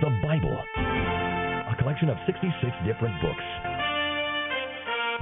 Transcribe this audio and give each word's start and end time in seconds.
The 0.00 0.08
Bible, 0.24 0.56
a 0.56 1.76
collection 1.76 2.08
of 2.08 2.16
66 2.24 2.72
different 2.88 3.20
books 3.20 3.44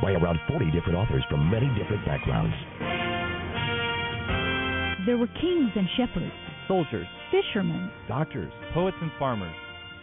by 0.01 0.13
around 0.15 0.39
40 0.47 0.71
different 0.71 0.95
authors 0.95 1.25
from 1.29 1.51
many 1.51 1.67
different 1.75 2.07
backgrounds. 2.07 2.55
There 5.05 5.19
were 5.19 5.27
kings 5.43 5.75
and 5.75 5.89
shepherds, 5.99 6.31
soldiers, 6.69 7.09
fishermen, 7.33 7.91
doctors, 8.07 8.53
poets, 8.73 8.97
and 9.03 9.11
farmers. 9.19 9.55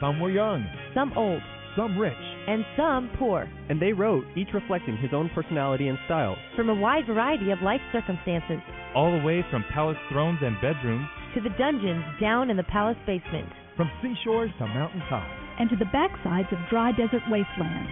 Some 0.01 0.19
were 0.19 0.29
young, 0.29 0.67
some 0.93 1.13
old, 1.15 1.41
some 1.77 1.97
rich, 1.97 2.13
and 2.47 2.65
some 2.75 3.09
poor. 3.17 3.47
And 3.69 3.81
they 3.81 3.93
wrote, 3.93 4.25
each 4.35 4.49
reflecting 4.53 4.97
his 4.97 5.13
own 5.13 5.31
personality 5.33 5.87
and 5.87 5.97
style. 6.03 6.35
From 6.57 6.67
a 6.67 6.75
wide 6.75 7.07
variety 7.07 7.51
of 7.51 7.61
life 7.61 7.79
circumstances. 7.93 8.59
All 8.93 9.17
the 9.17 9.23
way 9.23 9.45
from 9.49 9.63
palace 9.73 9.97
thrones 10.11 10.39
and 10.41 10.59
bedrooms 10.59 11.07
to 11.33 11.39
the 11.39 11.55
dungeons 11.57 12.03
down 12.19 12.49
in 12.49 12.57
the 12.57 12.63
palace 12.63 12.97
basement. 13.07 13.47
From 13.75 13.91
seashores 14.01 14.51
to 14.59 14.67
mountain 14.67 15.01
tops. 15.09 15.29
And 15.59 15.69
to 15.69 15.75
the 15.75 15.85
backsides 15.85 16.51
of 16.51 16.59
dry 16.69 16.91
desert 16.91 17.23
wastelands. 17.29 17.91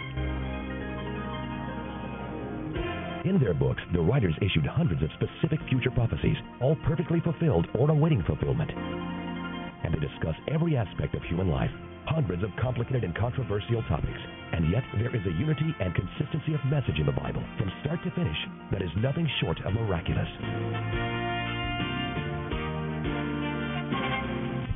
In 3.25 3.39
their 3.39 3.53
books, 3.53 3.81
the 3.93 4.01
writers 4.01 4.35
issued 4.41 4.65
hundreds 4.65 5.01
of 5.03 5.09
specific 5.15 5.59
future 5.69 5.91
prophecies, 5.91 6.37
all 6.61 6.75
perfectly 6.87 7.19
fulfilled 7.19 7.67
or 7.75 7.89
awaiting 7.91 8.23
fulfillment. 8.23 8.71
And 8.71 9.93
they 9.93 9.99
discuss 9.99 10.35
every 10.47 10.77
aspect 10.77 11.15
of 11.15 11.23
human 11.23 11.49
life, 11.49 11.71
hundreds 12.05 12.43
of 12.43 12.49
complicated 12.61 13.03
and 13.03 13.15
controversial 13.15 13.83
topics. 13.83 14.19
And 14.53 14.71
yet, 14.71 14.83
there 14.99 15.13
is 15.15 15.25
a 15.25 15.39
unity 15.39 15.75
and 15.79 15.95
consistency 15.95 16.53
of 16.53 16.63
message 16.71 16.99
in 16.99 17.05
the 17.05 17.11
Bible, 17.11 17.43
from 17.57 17.71
start 17.83 18.03
to 18.03 18.11
finish, 18.11 18.37
that 18.71 18.81
is 18.81 18.91
nothing 18.97 19.27
short 19.41 19.59
of 19.65 19.73
miraculous. 19.73 21.42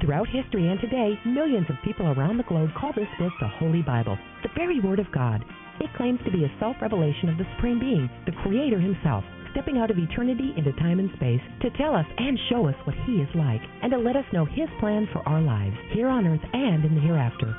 Throughout 0.08 0.30
history 0.30 0.70
and 0.70 0.80
today, 0.80 1.20
millions 1.26 1.68
of 1.70 1.76
people 1.84 2.08
around 2.08 2.38
the 2.38 2.48
globe 2.48 2.70
call 2.80 2.94
this 2.96 3.12
book 3.20 3.34
the 3.42 3.52
Holy 3.60 3.82
Bible, 3.82 4.18
the 4.42 4.48
very 4.56 4.80
Word 4.80 5.00
of 5.00 5.12
God. 5.12 5.44
It 5.82 5.94
claims 5.98 6.22
to 6.24 6.32
be 6.32 6.46
a 6.46 6.60
self 6.62 6.78
revelation 6.82 7.28
of 7.28 7.38
the 7.38 7.44
Supreme 7.56 7.78
Being, 7.78 8.10
the 8.26 8.32
Creator 8.42 8.80
Himself, 8.80 9.26
stepping 9.52 9.78
out 9.78 9.92
of 9.92 10.00
eternity 10.00 10.54
into 10.56 10.72
time 10.80 11.00
and 11.00 11.12
space 11.18 11.44
to 11.60 11.76
tell 11.76 11.94
us 11.94 12.06
and 12.18 12.40
show 12.48 12.70
us 12.70 12.76
what 12.86 12.96
He 13.04 13.20
is 13.20 13.28
like, 13.36 13.60
and 13.84 13.92
to 13.92 13.98
let 13.98 14.16
us 14.16 14.24
know 14.32 14.46
His 14.46 14.70
plan 14.80 15.10
for 15.12 15.28
our 15.28 15.42
lives, 15.42 15.76
here 15.92 16.08
on 16.08 16.26
earth 16.26 16.46
and 16.54 16.86
in 16.86 16.96
the 16.96 17.02
hereafter. 17.02 17.52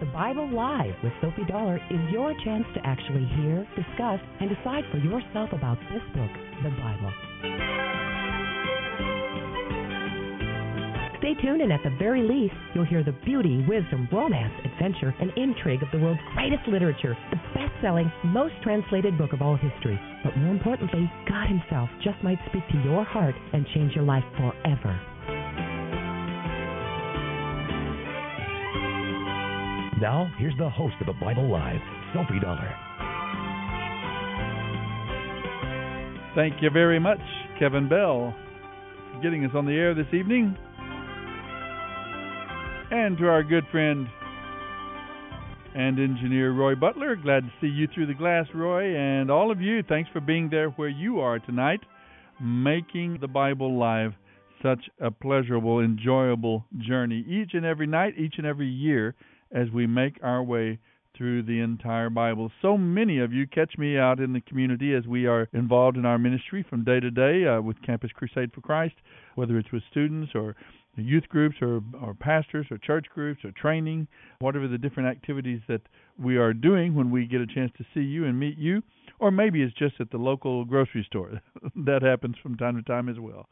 The 0.00 0.08
Bible 0.08 0.48
Live 0.48 0.96
with 1.04 1.12
Soapy 1.20 1.44
Dollar 1.52 1.76
is 1.90 2.00
your 2.10 2.32
chance 2.48 2.64
to 2.76 2.86
actually 2.86 3.28
hear, 3.36 3.68
discuss, 3.76 4.24
and 4.40 4.48
decide 4.48 4.84
for 4.90 5.04
yourself 5.04 5.52
about 5.52 5.76
this 5.92 6.02
book, 6.16 6.32
the 6.64 6.72
Bible. 6.80 7.12
Stay 11.18 11.34
tuned, 11.42 11.60
and 11.62 11.72
at 11.72 11.82
the 11.82 11.90
very 11.98 12.22
least, 12.22 12.54
you'll 12.74 12.84
hear 12.84 13.02
the 13.02 13.16
beauty, 13.26 13.64
wisdom, 13.66 14.06
romance, 14.12 14.54
adventure, 14.64 15.12
and 15.20 15.32
intrigue 15.36 15.82
of 15.82 15.90
the 15.90 15.98
world's 15.98 16.20
greatest 16.34 16.62
literature, 16.68 17.16
the 17.30 17.36
best 17.58 17.74
selling, 17.82 18.10
most 18.26 18.54
translated 18.62 19.18
book 19.18 19.32
of 19.32 19.42
all 19.42 19.56
history. 19.56 19.98
But 20.22 20.36
more 20.36 20.52
importantly, 20.52 21.10
God 21.28 21.48
Himself 21.48 21.90
just 22.04 22.22
might 22.22 22.38
speak 22.48 22.62
to 22.70 22.78
your 22.84 23.02
heart 23.02 23.34
and 23.52 23.66
change 23.74 23.94
your 23.96 24.04
life 24.04 24.22
forever. 24.36 24.94
Now, 30.00 30.30
here's 30.38 30.56
the 30.56 30.70
host 30.70 30.94
of 31.00 31.08
the 31.08 31.18
Bible 31.20 31.50
Live, 31.50 31.80
Soapy 32.14 32.38
Dollar. 32.38 32.72
Thank 36.36 36.62
you 36.62 36.70
very 36.70 37.00
much, 37.00 37.18
Kevin 37.58 37.88
Bell, 37.88 38.32
for 39.12 39.20
getting 39.20 39.44
us 39.44 39.50
on 39.56 39.66
the 39.66 39.72
air 39.72 39.94
this 39.94 40.06
evening 40.12 40.56
and 42.90 43.18
to 43.18 43.28
our 43.28 43.42
good 43.42 43.64
friend 43.70 44.06
and 45.74 45.98
engineer 45.98 46.52
Roy 46.52 46.74
Butler. 46.74 47.16
Glad 47.16 47.40
to 47.40 47.52
see 47.60 47.66
you 47.66 47.86
through 47.92 48.06
the 48.06 48.14
glass, 48.14 48.46
Roy, 48.54 48.96
and 48.96 49.30
all 49.30 49.50
of 49.50 49.60
you. 49.60 49.82
Thanks 49.82 50.08
for 50.12 50.20
being 50.20 50.48
there 50.50 50.70
where 50.70 50.88
you 50.88 51.20
are 51.20 51.38
tonight, 51.38 51.80
making 52.40 53.18
the 53.20 53.28
Bible 53.28 53.78
live 53.78 54.12
such 54.62 54.88
a 55.00 55.10
pleasurable, 55.10 55.80
enjoyable 55.80 56.64
journey 56.78 57.24
each 57.28 57.50
and 57.52 57.64
every 57.64 57.86
night, 57.86 58.14
each 58.18 58.34
and 58.38 58.46
every 58.46 58.68
year, 58.68 59.14
as 59.52 59.68
we 59.70 59.86
make 59.86 60.18
our 60.22 60.42
way 60.42 60.78
through 61.16 61.42
the 61.42 61.60
entire 61.60 62.08
Bible. 62.08 62.50
So 62.62 62.78
many 62.78 63.18
of 63.18 63.32
you 63.32 63.46
catch 63.46 63.76
me 63.76 63.98
out 63.98 64.20
in 64.20 64.32
the 64.32 64.40
community 64.40 64.94
as 64.94 65.06
we 65.06 65.26
are 65.26 65.48
involved 65.52 65.96
in 65.96 66.06
our 66.06 66.18
ministry 66.18 66.64
from 66.68 66.84
day 66.84 67.00
to 67.00 67.10
day 67.10 67.46
uh, 67.46 67.60
with 67.60 67.82
Campus 67.82 68.10
Crusade 68.14 68.52
for 68.54 68.60
Christ, 68.60 68.94
whether 69.34 69.58
it's 69.58 69.72
with 69.72 69.82
students 69.90 70.32
or 70.34 70.54
youth 71.02 71.28
groups 71.28 71.56
or, 71.60 71.80
or 72.02 72.14
pastors 72.14 72.66
or 72.70 72.78
church 72.78 73.06
groups 73.14 73.44
or 73.44 73.52
training, 73.52 74.06
whatever 74.40 74.68
the 74.68 74.78
different 74.78 75.08
activities 75.08 75.60
that 75.68 75.82
we 76.18 76.36
are 76.36 76.52
doing 76.52 76.94
when 76.94 77.10
we 77.10 77.26
get 77.26 77.40
a 77.40 77.46
chance 77.46 77.70
to 77.78 77.84
see 77.94 78.00
you 78.00 78.24
and 78.24 78.38
meet 78.38 78.58
you, 78.58 78.82
or 79.18 79.30
maybe 79.30 79.62
it's 79.62 79.74
just 79.74 79.94
at 80.00 80.10
the 80.10 80.18
local 80.18 80.64
grocery 80.64 81.04
store. 81.06 81.40
that 81.76 82.02
happens 82.02 82.36
from 82.42 82.56
time 82.56 82.76
to 82.76 82.82
time 82.82 83.08
as 83.08 83.18
well. 83.18 83.46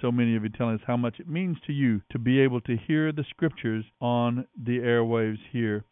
So 0.00 0.12
many 0.12 0.36
of 0.36 0.42
you 0.44 0.50
telling 0.50 0.76
us 0.76 0.82
how 0.86 0.96
much 0.96 1.18
it 1.18 1.28
means 1.28 1.56
to 1.66 1.72
you 1.72 2.00
to 2.12 2.18
be 2.18 2.40
able 2.40 2.60
to 2.62 2.76
hear 2.86 3.10
the 3.10 3.24
scriptures 3.30 3.84
on 4.00 4.46
the 4.64 4.78
airwaves 4.78 5.38
here 5.50 5.84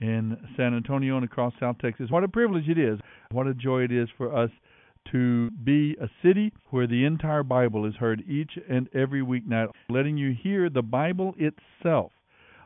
in 0.00 0.36
San 0.56 0.74
Antonio 0.74 1.16
and 1.16 1.24
across 1.24 1.52
South 1.58 1.76
Texas. 1.80 2.10
What 2.10 2.22
a 2.22 2.28
privilege 2.28 2.68
it 2.68 2.78
is. 2.78 3.00
What 3.32 3.48
a 3.48 3.54
joy 3.54 3.82
it 3.82 3.92
is 3.92 4.08
for 4.16 4.36
us 4.36 4.50
to 5.12 5.50
be 5.50 5.96
a 6.00 6.08
city 6.22 6.52
where 6.70 6.86
the 6.86 7.04
entire 7.04 7.42
Bible 7.42 7.86
is 7.86 7.94
heard 7.94 8.22
each 8.28 8.52
and 8.68 8.88
every 8.94 9.22
weeknight, 9.22 9.68
letting 9.88 10.16
you 10.16 10.34
hear 10.40 10.68
the 10.68 10.82
Bible 10.82 11.34
itself. 11.38 12.12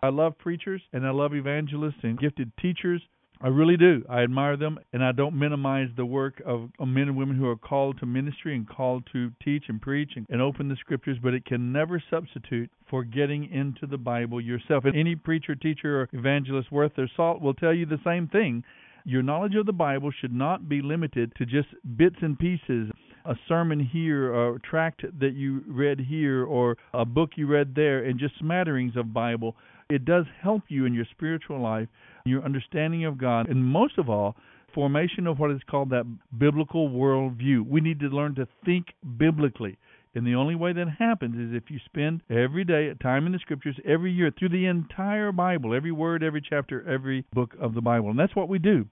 I 0.02 0.08
love 0.08 0.36
preachers 0.38 0.82
and 0.92 1.06
I 1.06 1.10
love 1.10 1.34
evangelists 1.34 2.02
and 2.02 2.18
gifted 2.18 2.52
teachers. 2.60 3.02
I 3.40 3.48
really 3.48 3.76
do. 3.76 4.04
I 4.08 4.22
admire 4.22 4.56
them, 4.56 4.78
and 4.92 5.02
I 5.02 5.10
don't 5.10 5.36
minimize 5.36 5.88
the 5.96 6.06
work 6.06 6.40
of 6.46 6.70
men 6.78 7.08
and 7.08 7.16
women 7.16 7.36
who 7.36 7.48
are 7.48 7.56
called 7.56 7.98
to 7.98 8.06
ministry 8.06 8.54
and 8.54 8.68
called 8.68 9.02
to 9.12 9.32
teach 9.42 9.64
and 9.66 9.82
preach 9.82 10.12
and, 10.14 10.26
and 10.30 10.40
open 10.40 10.68
the 10.68 10.76
scriptures, 10.76 11.18
but 11.20 11.34
it 11.34 11.44
can 11.44 11.72
never 11.72 12.00
substitute 12.08 12.70
for 12.88 13.02
getting 13.02 13.50
into 13.50 13.88
the 13.88 13.98
Bible 13.98 14.40
yourself. 14.40 14.84
And 14.84 14.96
any 14.96 15.16
preacher, 15.16 15.56
teacher, 15.56 16.02
or 16.02 16.08
evangelist 16.12 16.70
worth 16.70 16.94
their 16.94 17.10
salt 17.16 17.40
will 17.40 17.54
tell 17.54 17.74
you 17.74 17.84
the 17.84 17.98
same 18.04 18.28
thing 18.28 18.62
your 19.04 19.22
knowledge 19.22 19.54
of 19.54 19.66
the 19.66 19.72
Bible 19.72 20.10
should 20.20 20.32
not 20.32 20.68
be 20.68 20.82
limited 20.82 21.32
to 21.36 21.46
just 21.46 21.68
bits 21.96 22.16
and 22.22 22.38
pieces, 22.38 22.90
a 23.24 23.34
sermon 23.48 23.80
here, 23.80 24.54
a 24.54 24.60
tract 24.60 25.02
that 25.20 25.34
you 25.34 25.62
read 25.66 26.00
here, 26.00 26.44
or 26.44 26.76
a 26.92 27.04
book 27.04 27.30
you 27.36 27.46
read 27.46 27.74
there, 27.74 28.04
and 28.04 28.18
just 28.18 28.38
smatterings 28.38 28.96
of 28.96 29.12
Bible. 29.12 29.56
It 29.88 30.04
does 30.04 30.26
help 30.40 30.62
you 30.68 30.86
in 30.86 30.94
your 30.94 31.06
spiritual 31.10 31.60
life, 31.60 31.88
your 32.24 32.42
understanding 32.42 33.04
of 33.04 33.18
God, 33.18 33.48
and 33.48 33.64
most 33.64 33.98
of 33.98 34.08
all, 34.08 34.36
formation 34.74 35.26
of 35.26 35.38
what 35.38 35.50
is 35.50 35.60
called 35.70 35.90
that 35.90 36.06
biblical 36.38 36.88
worldview. 36.88 37.66
We 37.66 37.80
need 37.80 38.00
to 38.00 38.06
learn 38.06 38.34
to 38.36 38.48
think 38.64 38.86
biblically. 39.18 39.76
And 40.14 40.26
the 40.26 40.34
only 40.34 40.54
way 40.54 40.72
that 40.74 40.88
happens 40.98 41.36
is 41.36 41.56
if 41.56 41.70
you 41.70 41.78
spend 41.86 42.22
every 42.28 42.64
day 42.64 42.92
time 43.02 43.26
in 43.26 43.32
the 43.32 43.38
scriptures 43.38 43.76
every 43.86 44.12
year 44.12 44.30
through 44.36 44.50
the 44.50 44.66
entire 44.66 45.32
Bible, 45.32 45.74
every 45.74 45.92
word, 45.92 46.22
every 46.22 46.42
chapter, 46.46 46.86
every 46.88 47.24
book 47.32 47.54
of 47.60 47.74
the 47.74 47.80
Bible. 47.80 48.10
And 48.10 48.18
that's 48.18 48.36
what 48.36 48.48
we 48.48 48.58
do. 48.58 48.86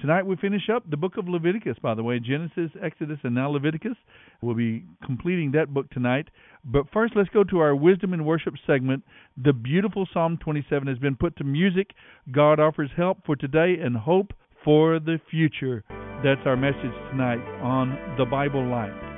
Tonight 0.00 0.26
we 0.26 0.34
finish 0.36 0.68
up 0.74 0.90
the 0.90 0.96
book 0.96 1.16
of 1.16 1.28
Leviticus, 1.28 1.76
by 1.80 1.94
the 1.94 2.02
way 2.02 2.18
Genesis, 2.18 2.70
Exodus, 2.82 3.18
and 3.22 3.34
now 3.36 3.48
Leviticus. 3.48 3.96
We'll 4.42 4.56
be 4.56 4.84
completing 5.04 5.52
that 5.52 5.72
book 5.72 5.88
tonight. 5.90 6.28
But 6.64 6.86
first, 6.92 7.14
let's 7.14 7.28
go 7.28 7.44
to 7.44 7.60
our 7.60 7.76
wisdom 7.76 8.12
and 8.12 8.26
worship 8.26 8.54
segment. 8.66 9.04
The 9.42 9.52
beautiful 9.52 10.08
Psalm 10.12 10.38
27 10.42 10.88
has 10.88 10.98
been 10.98 11.14
put 11.14 11.36
to 11.36 11.44
music. 11.44 11.90
God 12.32 12.58
offers 12.58 12.90
help 12.96 13.18
for 13.24 13.36
today 13.36 13.76
and 13.80 13.96
hope 13.96 14.32
for 14.64 14.98
the 14.98 15.20
future. 15.30 15.84
That's 16.24 16.40
our 16.44 16.56
message 16.56 16.94
tonight 17.10 17.38
on 17.62 18.16
the 18.18 18.24
Bible 18.24 18.68
Live. 18.68 19.13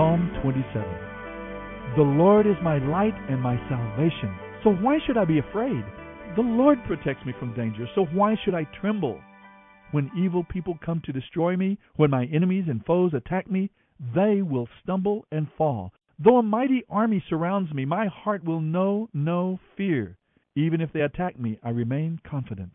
Psalm 0.00 0.30
27 0.40 0.82
The 1.94 2.02
Lord 2.02 2.46
is 2.46 2.56
my 2.62 2.78
light 2.78 3.12
and 3.28 3.38
my 3.38 3.56
salvation, 3.68 4.34
so 4.64 4.70
why 4.70 4.96
should 5.04 5.18
I 5.18 5.26
be 5.26 5.40
afraid? 5.40 5.84
The 6.36 6.40
Lord 6.40 6.78
protects 6.86 7.26
me 7.26 7.34
from 7.38 7.52
danger, 7.52 7.86
so 7.94 8.06
why 8.06 8.34
should 8.42 8.54
I 8.54 8.64
tremble? 8.80 9.20
When 9.90 10.10
evil 10.16 10.42
people 10.42 10.78
come 10.82 11.02
to 11.04 11.12
destroy 11.12 11.54
me, 11.54 11.76
when 11.96 12.08
my 12.08 12.24
enemies 12.32 12.64
and 12.66 12.82
foes 12.86 13.12
attack 13.12 13.50
me, 13.50 13.68
they 14.14 14.40
will 14.40 14.70
stumble 14.82 15.26
and 15.30 15.48
fall. 15.58 15.92
Though 16.18 16.38
a 16.38 16.42
mighty 16.42 16.82
army 16.88 17.22
surrounds 17.28 17.74
me, 17.74 17.84
my 17.84 18.06
heart 18.06 18.42
will 18.42 18.62
know 18.62 19.10
no 19.12 19.60
fear. 19.76 20.16
Even 20.56 20.80
if 20.80 20.94
they 20.94 21.02
attack 21.02 21.38
me, 21.38 21.58
I 21.62 21.68
remain 21.68 22.20
confident. 22.24 22.72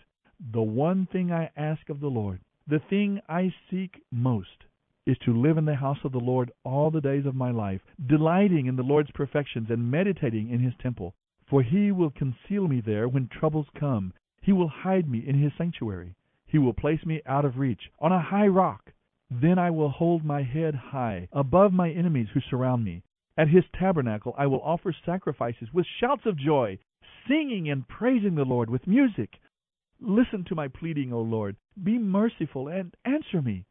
The 0.53 0.61
one 0.61 1.07
thing 1.11 1.31
I 1.31 1.49
ask 1.57 1.89
of 1.89 2.01
the 2.01 2.07
Lord, 2.07 2.41
the 2.67 2.81
thing 2.87 3.19
I 3.27 3.51
seek 3.71 4.03
most, 4.11 4.64
is 5.05 5.17
to 5.19 5.33
live 5.33 5.57
in 5.57 5.65
the 5.65 5.75
house 5.75 5.99
of 6.03 6.11
the 6.11 6.19
Lord 6.19 6.51
all 6.63 6.89
the 6.89 7.01
days 7.01 7.25
of 7.25 7.35
my 7.35 7.51
life, 7.51 7.81
delighting 8.07 8.65
in 8.65 8.75
the 8.75 8.83
Lord's 8.83 9.11
perfections 9.11 9.69
and 9.69 9.91
meditating 9.91 10.49
in 10.49 10.59
his 10.59 10.73
temple. 10.81 11.15
For 11.49 11.61
he 11.61 11.91
will 11.91 12.09
conceal 12.09 12.67
me 12.67 12.81
there 12.81 13.07
when 13.07 13.27
troubles 13.27 13.67
come. 13.79 14.13
He 14.41 14.51
will 14.51 14.67
hide 14.67 15.07
me 15.07 15.19
in 15.27 15.41
his 15.41 15.51
sanctuary. 15.57 16.15
He 16.47 16.57
will 16.57 16.73
place 16.73 17.05
me 17.05 17.21
out 17.25 17.45
of 17.45 17.57
reach, 17.57 17.91
on 17.99 18.11
a 18.11 18.21
high 18.21 18.47
rock. 18.47 18.93
Then 19.29 19.59
I 19.59 19.71
will 19.71 19.89
hold 19.89 20.23
my 20.23 20.43
head 20.43 20.75
high, 20.75 21.27
above 21.31 21.73
my 21.73 21.91
enemies 21.91 22.29
who 22.33 22.41
surround 22.41 22.83
me. 22.83 23.03
At 23.37 23.49
his 23.49 23.63
tabernacle 23.77 24.33
I 24.37 24.47
will 24.47 24.61
offer 24.61 24.95
sacrifices 25.05 25.73
with 25.73 25.85
shouts 25.99 26.25
of 26.25 26.37
joy, 26.37 26.79
singing 27.27 27.69
and 27.69 27.87
praising 27.87 28.35
the 28.35 28.45
Lord 28.45 28.69
with 28.69 28.87
music. 28.87 29.39
Listen 29.99 30.43
to 30.45 30.55
my 30.55 30.67
pleading, 30.67 31.11
O 31.11 31.21
Lord. 31.21 31.57
Be 31.83 31.97
merciful 31.97 32.67
and 32.67 32.95
answer 33.03 33.41
me. 33.41 33.65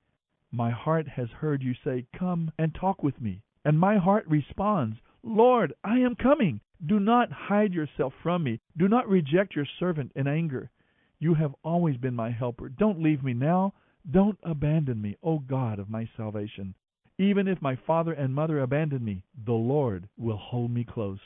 My 0.57 0.71
heart 0.71 1.09
has 1.09 1.29
heard 1.31 1.65
you 1.65 1.75
say, 1.83 2.07
Come 2.17 2.53
and 2.61 2.73
talk 2.73 3.03
with 3.03 3.21
me. 3.21 3.43
And 3.65 3.77
my 3.77 3.99
heart 3.99 4.25
responds, 4.29 4.97
Lord, 5.25 5.75
I 5.83 5.99
am 5.99 6.15
coming. 6.15 6.61
Do 6.87 7.01
not 7.01 7.33
hide 7.33 7.73
yourself 7.73 8.13
from 8.23 8.45
me. 8.45 8.61
Do 8.77 8.87
not 8.87 9.09
reject 9.09 9.57
your 9.57 9.67
servant 9.81 10.13
in 10.15 10.29
anger. 10.29 10.71
You 11.19 11.35
have 11.35 11.57
always 11.65 11.97
been 11.97 12.15
my 12.15 12.31
helper. 12.31 12.69
Don't 12.69 13.03
leave 13.03 13.25
me 13.25 13.35
now. 13.35 13.75
Don't 14.09 14.39
abandon 14.45 15.03
me, 15.03 15.17
O 15.25 15.41
God 15.41 15.81
of 15.81 15.91
my 15.91 16.09
salvation. 16.17 16.77
Even 17.19 17.49
if 17.49 17.61
my 17.61 17.75
father 17.75 18.13
and 18.13 18.33
mother 18.33 18.61
abandon 18.61 19.05
me, 19.05 19.25
the 19.45 19.53
Lord 19.53 20.09
will 20.17 20.37
hold 20.37 20.71
me 20.71 20.85
close. 20.85 21.19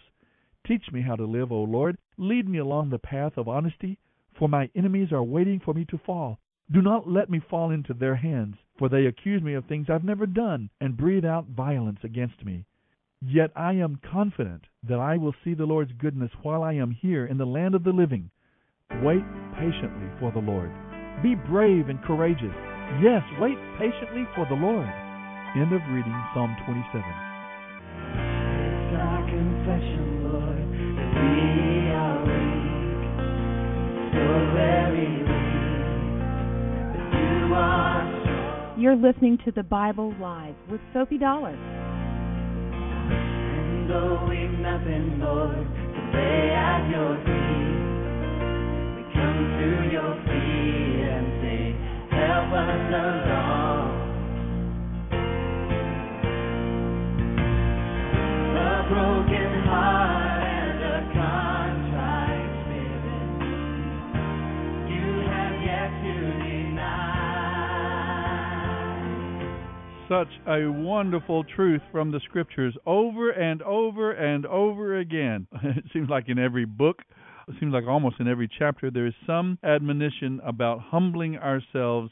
Teach 0.67 0.91
me 0.91 1.03
how 1.03 1.17
to 1.17 1.27
live, 1.27 1.53
O 1.53 1.65
Lord. 1.65 1.99
Lead 2.17 2.49
me 2.49 2.57
along 2.57 2.89
the 2.89 2.99
path 2.99 3.37
of 3.37 3.47
honesty, 3.47 3.99
for 4.39 4.49
my 4.49 4.71
enemies 4.75 5.13
are 5.13 5.23
waiting 5.23 5.61
for 5.61 5.75
me 5.75 5.85
to 5.85 5.99
fall. 5.99 6.39
Do 6.71 6.81
not 6.81 7.07
let 7.07 7.29
me 7.29 7.41
fall 7.41 7.71
into 7.71 7.93
their 7.93 8.17
hands, 8.17 8.57
for 8.79 8.89
they 8.89 9.07
accuse 9.07 9.43
me 9.43 9.55
of 9.55 9.65
things 9.67 9.89
I've 9.91 10.05
never 10.05 10.27
done 10.27 10.71
and 10.81 10.97
breathe 10.97 11.25
out 11.25 11.47
violence 11.49 11.99
against 12.05 12.45
me. 12.45 12.65
Yet 13.21 13.51
I 13.57 13.73
am 13.73 14.01
confident 14.11 14.65
that 14.89 15.01
I 15.01 15.17
will 15.17 15.35
see 15.43 15.55
the 15.55 15.67
Lord's 15.67 15.93
goodness 15.99 16.31
while 16.43 16.63
I 16.63 16.75
am 16.75 16.93
here 16.93 17.27
in 17.27 17.37
the 17.37 17.45
land 17.45 17.75
of 17.75 17.83
the 17.83 17.91
living. 17.91 18.31
Wait 19.03 19.25
patiently 19.59 20.09
for 20.21 20.31
the 20.33 20.39
Lord. 20.39 20.71
Be 21.23 21.35
brave 21.35 21.89
and 21.89 22.01
courageous. 22.05 22.55
Yes, 23.03 23.23
wait 23.41 23.59
patiently 23.79 24.25
for 24.35 24.47
the 24.49 24.55
Lord. 24.55 24.89
End 25.57 25.73
of 25.73 25.83
reading 25.91 26.15
Psalm 26.33 26.55
27. 26.65 27.03
It's 28.15 28.95
our 28.97 29.23
confession, 29.27 30.31
Lord, 30.31 30.63
that 30.97 31.11
we 31.19 31.91
are 31.91 32.23
weak, 32.23 33.03
so 34.15 34.25
very 34.55 35.09
weak, 35.27 35.38
You're 38.79 38.95
listening 38.95 39.39
to 39.45 39.51
the 39.51 39.65
Bible 39.65 40.15
Live 40.21 40.55
with 40.71 40.81
Soapy 40.93 41.19
Dollar. 41.19 41.51
And 41.51 41.59
though 43.91 44.25
we've 44.29 44.57
nothing, 44.61 45.19
Lord, 45.19 45.67
to 46.13 46.53
at 46.55 46.89
your 46.89 47.17
feet, 47.27 48.95
we 48.95 49.03
come 49.13 49.59
to 49.59 49.91
your 49.91 50.15
feet 50.23 51.11
and 51.11 51.27
say, 51.43 51.75
help 52.15 52.55
us 52.55 52.95
along. 52.95 53.28
Such 70.09 70.29
a 70.47 70.67
wonderful 70.69 71.45
truth 71.45 71.83
from 71.93 72.11
the 72.11 72.21
scriptures 72.21 72.75
over 72.87 73.31
and 73.31 73.61
over 73.61 74.13
and 74.13 74.47
over 74.47 74.99
again. 74.99 75.47
It 75.63 75.85
seems 75.93 76.09
like 76.09 76.31
in 76.31 76.39
every 76.39 76.65
book, 76.65 77.03
it 77.47 77.55
seems 77.61 77.75
like 77.75 77.85
almost 77.87 78.19
in 78.19 78.27
every 78.27 78.49
chapter, 78.59 78.91
there 78.91 79.07
is 79.07 79.13
some 79.27 79.59
admonition 79.63 80.41
about 80.43 80.81
humbling 80.81 81.37
ourselves 81.37 82.11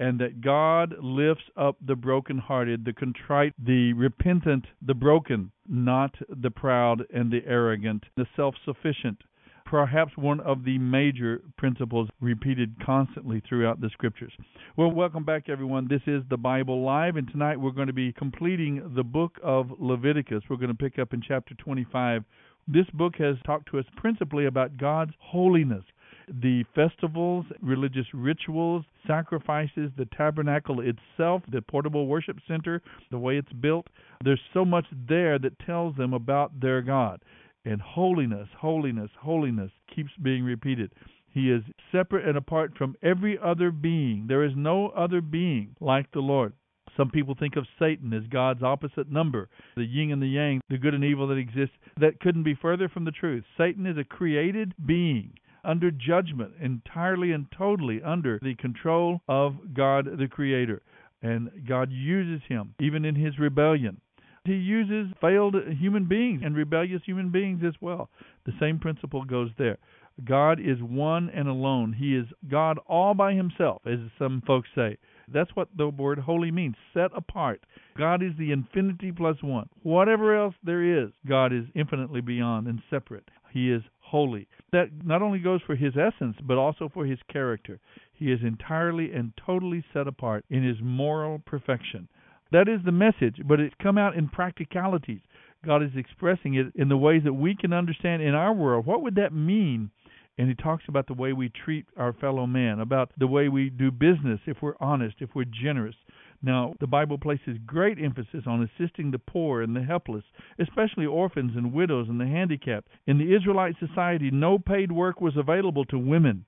and 0.00 0.18
that 0.20 0.40
God 0.40 0.94
lifts 1.02 1.44
up 1.54 1.76
the 1.86 1.94
brokenhearted, 1.94 2.84
the 2.84 2.94
contrite, 2.94 3.52
the 3.62 3.92
repentant, 3.92 4.64
the 4.80 4.94
broken, 4.94 5.52
not 5.68 6.14
the 6.28 6.50
proud 6.50 7.04
and 7.12 7.30
the 7.30 7.42
arrogant, 7.46 8.04
the 8.16 8.26
self 8.36 8.54
sufficient. 8.64 9.22
Perhaps 9.66 10.16
one 10.16 10.40
of 10.40 10.64
the 10.64 10.78
major 10.78 11.40
principles 11.56 12.08
repeated 12.20 12.74
constantly 12.84 13.42
throughout 13.48 13.80
the 13.80 13.88
scriptures. 13.90 14.32
Well, 14.76 14.90
welcome 14.90 15.24
back, 15.24 15.48
everyone. 15.48 15.88
This 15.88 16.02
is 16.06 16.22
the 16.28 16.36
Bible 16.36 16.84
Live, 16.84 17.16
and 17.16 17.26
tonight 17.30 17.58
we're 17.58 17.70
going 17.70 17.86
to 17.86 17.92
be 17.92 18.12
completing 18.12 18.92
the 18.94 19.02
book 19.02 19.38
of 19.42 19.70
Leviticus. 19.78 20.42
We're 20.48 20.56
going 20.56 20.68
to 20.68 20.74
pick 20.74 20.98
up 20.98 21.14
in 21.14 21.22
chapter 21.26 21.54
25. 21.54 22.24
This 22.68 22.86
book 22.92 23.14
has 23.16 23.36
talked 23.46 23.70
to 23.70 23.78
us 23.78 23.86
principally 23.96 24.46
about 24.46 24.76
God's 24.76 25.12
holiness 25.18 25.84
the 26.28 26.64
festivals, 26.74 27.44
religious 27.60 28.06
rituals, 28.14 28.84
sacrifices, 29.06 29.90
the 29.96 30.08
tabernacle 30.16 30.80
itself, 30.80 31.42
the 31.50 31.60
portable 31.62 32.06
worship 32.06 32.38
center, 32.48 32.80
the 33.10 33.18
way 33.18 33.36
it's 33.36 33.52
built. 33.52 33.86
There's 34.24 34.40
so 34.52 34.64
much 34.64 34.86
there 35.08 35.38
that 35.38 35.58
tells 35.60 35.96
them 35.96 36.14
about 36.14 36.58
their 36.60 36.80
God. 36.80 37.20
And 37.64 37.80
holiness, 37.80 38.48
holiness, 38.58 39.10
holiness 39.20 39.70
keeps 39.94 40.10
being 40.22 40.44
repeated. 40.44 40.92
He 41.28 41.50
is 41.50 41.62
separate 41.90 42.26
and 42.26 42.36
apart 42.36 42.76
from 42.76 42.94
every 43.02 43.38
other 43.42 43.70
being. 43.70 44.26
There 44.28 44.44
is 44.44 44.52
no 44.54 44.88
other 44.90 45.20
being 45.20 45.74
like 45.80 46.10
the 46.12 46.20
Lord. 46.20 46.52
Some 46.96 47.10
people 47.10 47.34
think 47.34 47.56
of 47.56 47.66
Satan 47.78 48.12
as 48.12 48.22
God's 48.28 48.62
opposite 48.62 49.10
number, 49.10 49.48
the 49.74 49.84
yin 49.84 50.12
and 50.12 50.22
the 50.22 50.28
yang, 50.28 50.60
the 50.68 50.78
good 50.78 50.94
and 50.94 51.02
evil 51.02 51.26
that 51.28 51.38
exists. 51.38 51.74
That 51.98 52.20
couldn't 52.20 52.44
be 52.44 52.54
further 52.54 52.88
from 52.88 53.04
the 53.04 53.10
truth. 53.10 53.44
Satan 53.58 53.86
is 53.86 53.98
a 53.98 54.04
created 54.04 54.74
being 54.84 55.32
under 55.64 55.90
judgment, 55.90 56.52
entirely 56.60 57.32
and 57.32 57.46
totally 57.56 58.00
under 58.02 58.38
the 58.42 58.54
control 58.54 59.20
of 59.28 59.74
God 59.74 60.06
the 60.18 60.28
Creator. 60.28 60.82
And 61.22 61.50
God 61.66 61.90
uses 61.90 62.42
him, 62.48 62.74
even 62.80 63.04
in 63.04 63.14
his 63.14 63.38
rebellion. 63.38 64.00
He 64.44 64.56
uses 64.56 65.10
failed 65.22 65.56
human 65.80 66.04
beings 66.04 66.42
and 66.44 66.54
rebellious 66.54 67.02
human 67.06 67.30
beings 67.30 67.62
as 67.66 67.74
well. 67.80 68.10
The 68.44 68.52
same 68.60 68.78
principle 68.78 69.24
goes 69.24 69.50
there. 69.56 69.78
God 70.22 70.60
is 70.60 70.82
one 70.82 71.30
and 71.30 71.48
alone. 71.48 71.94
He 71.94 72.14
is 72.14 72.26
God 72.48 72.78
all 72.86 73.14
by 73.14 73.32
himself, 73.32 73.80
as 73.86 73.98
some 74.18 74.42
folks 74.46 74.68
say. 74.74 74.98
That's 75.32 75.56
what 75.56 75.68
the 75.74 75.88
word 75.88 76.18
holy 76.18 76.50
means 76.50 76.76
set 76.92 77.10
apart. 77.16 77.64
God 77.96 78.22
is 78.22 78.32
the 78.36 78.52
infinity 78.52 79.12
plus 79.12 79.42
one. 79.42 79.70
Whatever 79.82 80.36
else 80.36 80.54
there 80.62 81.04
is, 81.04 81.10
God 81.26 81.52
is 81.52 81.64
infinitely 81.74 82.20
beyond 82.20 82.66
and 82.66 82.82
separate. 82.90 83.30
He 83.50 83.72
is 83.72 83.82
holy. 84.00 84.46
That 84.72 84.90
not 85.04 85.22
only 85.22 85.38
goes 85.38 85.62
for 85.62 85.74
his 85.74 85.94
essence, 85.96 86.36
but 86.42 86.58
also 86.58 86.90
for 86.92 87.06
his 87.06 87.18
character. 87.32 87.80
He 88.12 88.30
is 88.30 88.40
entirely 88.42 89.10
and 89.12 89.32
totally 89.44 89.82
set 89.92 90.06
apart 90.06 90.44
in 90.50 90.62
his 90.62 90.76
moral 90.82 91.38
perfection. 91.38 92.08
That 92.54 92.68
is 92.68 92.82
the 92.84 92.92
message, 92.92 93.40
but 93.44 93.58
it's 93.58 93.74
come 93.82 93.98
out 93.98 94.14
in 94.14 94.28
practicalities. 94.28 95.18
God 95.66 95.82
is 95.82 95.90
expressing 95.96 96.54
it 96.54 96.68
in 96.76 96.88
the 96.88 96.96
ways 96.96 97.22
that 97.24 97.32
we 97.32 97.56
can 97.56 97.72
understand 97.72 98.22
in 98.22 98.36
our 98.36 98.52
world. 98.52 98.86
What 98.86 99.02
would 99.02 99.16
that 99.16 99.32
mean? 99.32 99.90
And 100.38 100.46
he 100.46 100.54
talks 100.54 100.84
about 100.86 101.08
the 101.08 101.14
way 101.14 101.32
we 101.32 101.48
treat 101.48 101.84
our 101.96 102.12
fellow 102.12 102.46
man, 102.46 102.78
about 102.78 103.10
the 103.18 103.26
way 103.26 103.48
we 103.48 103.70
do 103.70 103.90
business 103.90 104.38
if 104.46 104.58
we're 104.62 104.76
honest, 104.78 105.16
if 105.18 105.30
we're 105.34 105.46
generous. 105.46 105.96
Now, 106.42 106.74
the 106.78 106.86
Bible 106.86 107.18
places 107.18 107.58
great 107.66 107.98
emphasis 108.00 108.44
on 108.46 108.62
assisting 108.62 109.10
the 109.10 109.18
poor 109.18 109.60
and 109.60 109.74
the 109.74 109.82
helpless, 109.82 110.24
especially 110.60 111.06
orphans 111.06 111.56
and 111.56 111.72
widows 111.72 112.06
and 112.08 112.20
the 112.20 112.26
handicapped. 112.26 112.86
In 113.08 113.18
the 113.18 113.34
Israelite 113.34 113.74
society, 113.80 114.30
no 114.30 114.60
paid 114.60 114.92
work 114.92 115.20
was 115.20 115.36
available 115.36 115.86
to 115.86 115.98
women. 115.98 116.44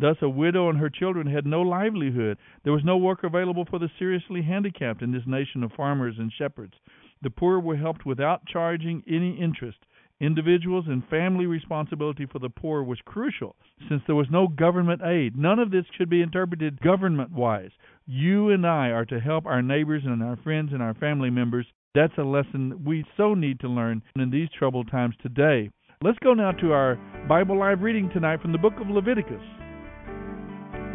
Thus, 0.00 0.16
a 0.22 0.28
widow 0.28 0.68
and 0.68 0.78
her 0.78 0.90
children 0.90 1.26
had 1.26 1.44
no 1.44 1.62
livelihood. 1.62 2.38
There 2.62 2.72
was 2.72 2.84
no 2.84 2.96
work 2.96 3.24
available 3.24 3.64
for 3.68 3.80
the 3.80 3.90
seriously 3.98 4.42
handicapped 4.42 5.02
in 5.02 5.10
this 5.10 5.26
nation 5.26 5.64
of 5.64 5.72
farmers 5.72 6.14
and 6.18 6.32
shepherds. 6.32 6.74
The 7.20 7.30
poor 7.30 7.58
were 7.58 7.76
helped 7.76 8.06
without 8.06 8.46
charging 8.46 9.02
any 9.08 9.36
interest. 9.40 9.78
Individuals 10.20 10.84
and 10.86 11.02
family 11.08 11.46
responsibility 11.46 12.26
for 12.26 12.38
the 12.38 12.48
poor 12.48 12.84
was 12.84 13.00
crucial 13.04 13.56
since 13.88 14.02
there 14.06 14.14
was 14.14 14.30
no 14.30 14.46
government 14.46 15.02
aid. 15.02 15.36
None 15.36 15.58
of 15.58 15.72
this 15.72 15.84
should 15.96 16.08
be 16.08 16.22
interpreted 16.22 16.80
government 16.80 17.32
wise. 17.32 17.70
You 18.06 18.50
and 18.50 18.64
I 18.64 18.90
are 18.90 19.04
to 19.06 19.18
help 19.18 19.46
our 19.46 19.62
neighbors 19.62 20.02
and 20.04 20.22
our 20.22 20.36
friends 20.36 20.72
and 20.72 20.80
our 20.80 20.94
family 20.94 21.30
members. 21.30 21.66
That's 21.96 22.18
a 22.18 22.22
lesson 22.22 22.84
we 22.84 23.04
so 23.16 23.34
need 23.34 23.58
to 23.60 23.68
learn 23.68 24.02
in 24.14 24.30
these 24.30 24.48
troubled 24.56 24.92
times 24.92 25.16
today. 25.22 25.70
Let's 26.02 26.18
go 26.20 26.34
now 26.34 26.52
to 26.52 26.72
our 26.72 26.94
Bible 27.28 27.58
Live 27.58 27.80
reading 27.80 28.10
tonight 28.10 28.40
from 28.40 28.52
the 28.52 28.58
book 28.58 28.74
of 28.80 28.88
Leviticus. 28.88 29.42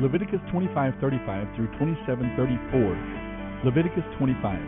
Leviticus 0.02 0.42
25:35 0.52 1.56
through 1.56 1.68
27:34. 1.78 2.98
Leviticus 3.64 4.04
25. 4.18 4.60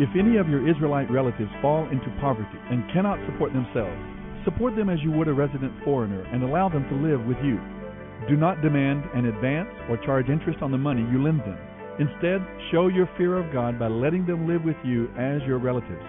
If 0.00 0.08
any 0.16 0.38
of 0.38 0.48
your 0.48 0.66
Israelite 0.66 1.10
relatives 1.10 1.50
fall 1.60 1.86
into 1.90 2.08
poverty 2.20 2.58
and 2.70 2.88
cannot 2.92 3.20
support 3.26 3.52
themselves, 3.52 3.94
support 4.44 4.74
them 4.74 4.88
as 4.88 5.02
you 5.02 5.12
would 5.12 5.28
a 5.28 5.32
resident 5.32 5.72
foreigner 5.84 6.22
and 6.32 6.42
allow 6.42 6.68
them 6.68 6.88
to 6.88 6.94
live 6.94 7.24
with 7.26 7.36
you. 7.44 7.60
Do 8.28 8.36
not 8.36 8.62
demand 8.62 9.04
an 9.14 9.26
advance 9.26 9.68
or 9.90 9.98
charge 9.98 10.30
interest 10.30 10.62
on 10.62 10.70
the 10.70 10.78
money 10.78 11.02
you 11.12 11.22
lend 11.22 11.40
them. 11.40 11.58
Instead, 11.98 12.40
show 12.70 12.88
your 12.88 13.08
fear 13.18 13.36
of 13.36 13.52
God 13.52 13.78
by 13.78 13.88
letting 13.88 14.24
them 14.24 14.48
live 14.48 14.64
with 14.64 14.80
you 14.84 15.08
as 15.18 15.42
your 15.42 15.58
relatives. 15.58 16.02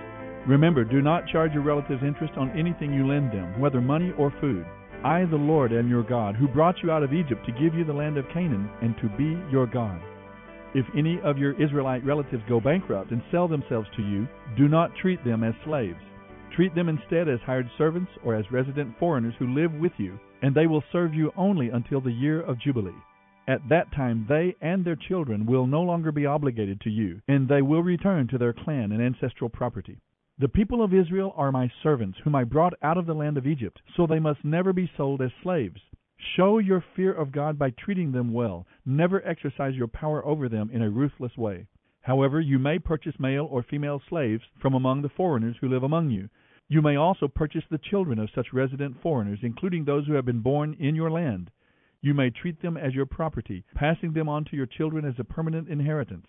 Remember, 0.47 0.83
do 0.83 1.01
not 1.01 1.27
charge 1.27 1.51
your 1.53 1.63
relatives 1.63 2.03
interest 2.03 2.33
on 2.37 2.49
anything 2.51 2.93
you 2.93 3.05
lend 3.05 3.31
them, 3.31 3.59
whether 3.59 3.81
money 3.81 4.13
or 4.17 4.31
food. 4.39 4.65
I, 5.03 5.25
the 5.25 5.35
Lord, 5.35 5.73
am 5.73 5.89
your 5.89 6.03
God, 6.03 6.35
who 6.35 6.47
brought 6.47 6.81
you 6.81 6.89
out 6.89 7.03
of 7.03 7.13
Egypt 7.13 7.45
to 7.45 7.51
give 7.51 7.75
you 7.75 7.83
the 7.83 7.91
land 7.91 8.17
of 8.17 8.29
Canaan 8.33 8.69
and 8.81 8.95
to 8.97 9.09
be 9.17 9.37
your 9.51 9.67
God. 9.67 10.01
If 10.73 10.85
any 10.97 11.19
of 11.25 11.37
your 11.37 11.61
Israelite 11.61 12.05
relatives 12.05 12.41
go 12.47 12.61
bankrupt 12.61 13.11
and 13.11 13.21
sell 13.29 13.49
themselves 13.49 13.89
to 13.97 14.01
you, 14.01 14.25
do 14.55 14.69
not 14.69 14.95
treat 14.95 15.23
them 15.25 15.43
as 15.43 15.53
slaves. 15.65 15.99
Treat 16.55 16.73
them 16.73 16.87
instead 16.87 17.27
as 17.27 17.39
hired 17.45 17.69
servants 17.77 18.11
or 18.23 18.33
as 18.33 18.49
resident 18.49 18.97
foreigners 18.97 19.33
who 19.39 19.53
live 19.53 19.73
with 19.73 19.91
you, 19.97 20.17
and 20.41 20.55
they 20.55 20.67
will 20.67 20.83
serve 20.93 21.13
you 21.13 21.33
only 21.35 21.69
until 21.69 21.99
the 21.99 22.11
year 22.11 22.41
of 22.41 22.59
Jubilee. 22.59 22.95
At 23.45 23.67
that 23.67 23.91
time, 23.91 24.25
they 24.29 24.55
and 24.61 24.85
their 24.85 24.95
children 24.95 25.45
will 25.45 25.67
no 25.67 25.81
longer 25.81 26.13
be 26.13 26.25
obligated 26.25 26.79
to 26.81 26.89
you, 26.89 27.19
and 27.27 27.49
they 27.49 27.61
will 27.61 27.83
return 27.83 28.29
to 28.29 28.37
their 28.37 28.53
clan 28.53 28.93
and 28.93 29.01
ancestral 29.01 29.49
property. 29.49 29.97
The 30.43 30.49
people 30.49 30.83
of 30.83 30.93
Israel 30.93 31.33
are 31.37 31.53
my 31.53 31.71
servants, 31.81 32.19
whom 32.21 32.35
I 32.35 32.43
brought 32.43 32.73
out 32.81 32.97
of 32.97 33.05
the 33.05 33.15
land 33.15 33.37
of 33.37 33.47
Egypt, 33.47 33.81
so 33.95 34.05
they 34.05 34.19
must 34.19 34.43
never 34.43 34.73
be 34.73 34.91
sold 34.97 35.21
as 35.21 35.31
slaves. 35.41 35.79
Show 36.35 36.57
your 36.57 36.83
fear 36.97 37.13
of 37.13 37.31
God 37.31 37.57
by 37.57 37.69
treating 37.69 38.11
them 38.11 38.33
well. 38.33 38.67
Never 38.85 39.25
exercise 39.25 39.73
your 39.73 39.87
power 39.87 40.25
over 40.25 40.49
them 40.49 40.69
in 40.69 40.81
a 40.81 40.89
ruthless 40.89 41.37
way. 41.37 41.67
However, 42.01 42.41
you 42.41 42.59
may 42.59 42.77
purchase 42.77 43.17
male 43.17 43.47
or 43.49 43.63
female 43.63 44.01
slaves 44.09 44.43
from 44.61 44.73
among 44.73 45.01
the 45.01 45.07
foreigners 45.07 45.55
who 45.61 45.69
live 45.69 45.83
among 45.83 46.09
you 46.09 46.27
you 46.67 46.81
may 46.81 46.97
also 46.97 47.29
purchase 47.29 47.63
the 47.69 47.77
children 47.77 48.19
of 48.19 48.29
such 48.33 48.51
resident 48.51 49.01
foreigners, 49.01 49.39
including 49.43 49.85
those 49.85 50.07
who 50.07 50.13
have 50.13 50.25
been 50.25 50.41
born 50.41 50.75
in 50.79 50.93
your 50.93 51.11
land. 51.11 51.51
You 52.01 52.13
may 52.13 52.31
treat 52.31 52.61
them 52.61 52.75
as 52.75 52.93
your 52.93 53.05
property, 53.05 53.63
passing 53.75 54.11
them 54.11 54.27
on 54.27 54.43
to 54.45 54.57
your 54.57 54.65
children 54.65 55.05
as 55.05 55.19
a 55.19 55.23
permanent 55.23 55.69
inheritance. 55.69 56.27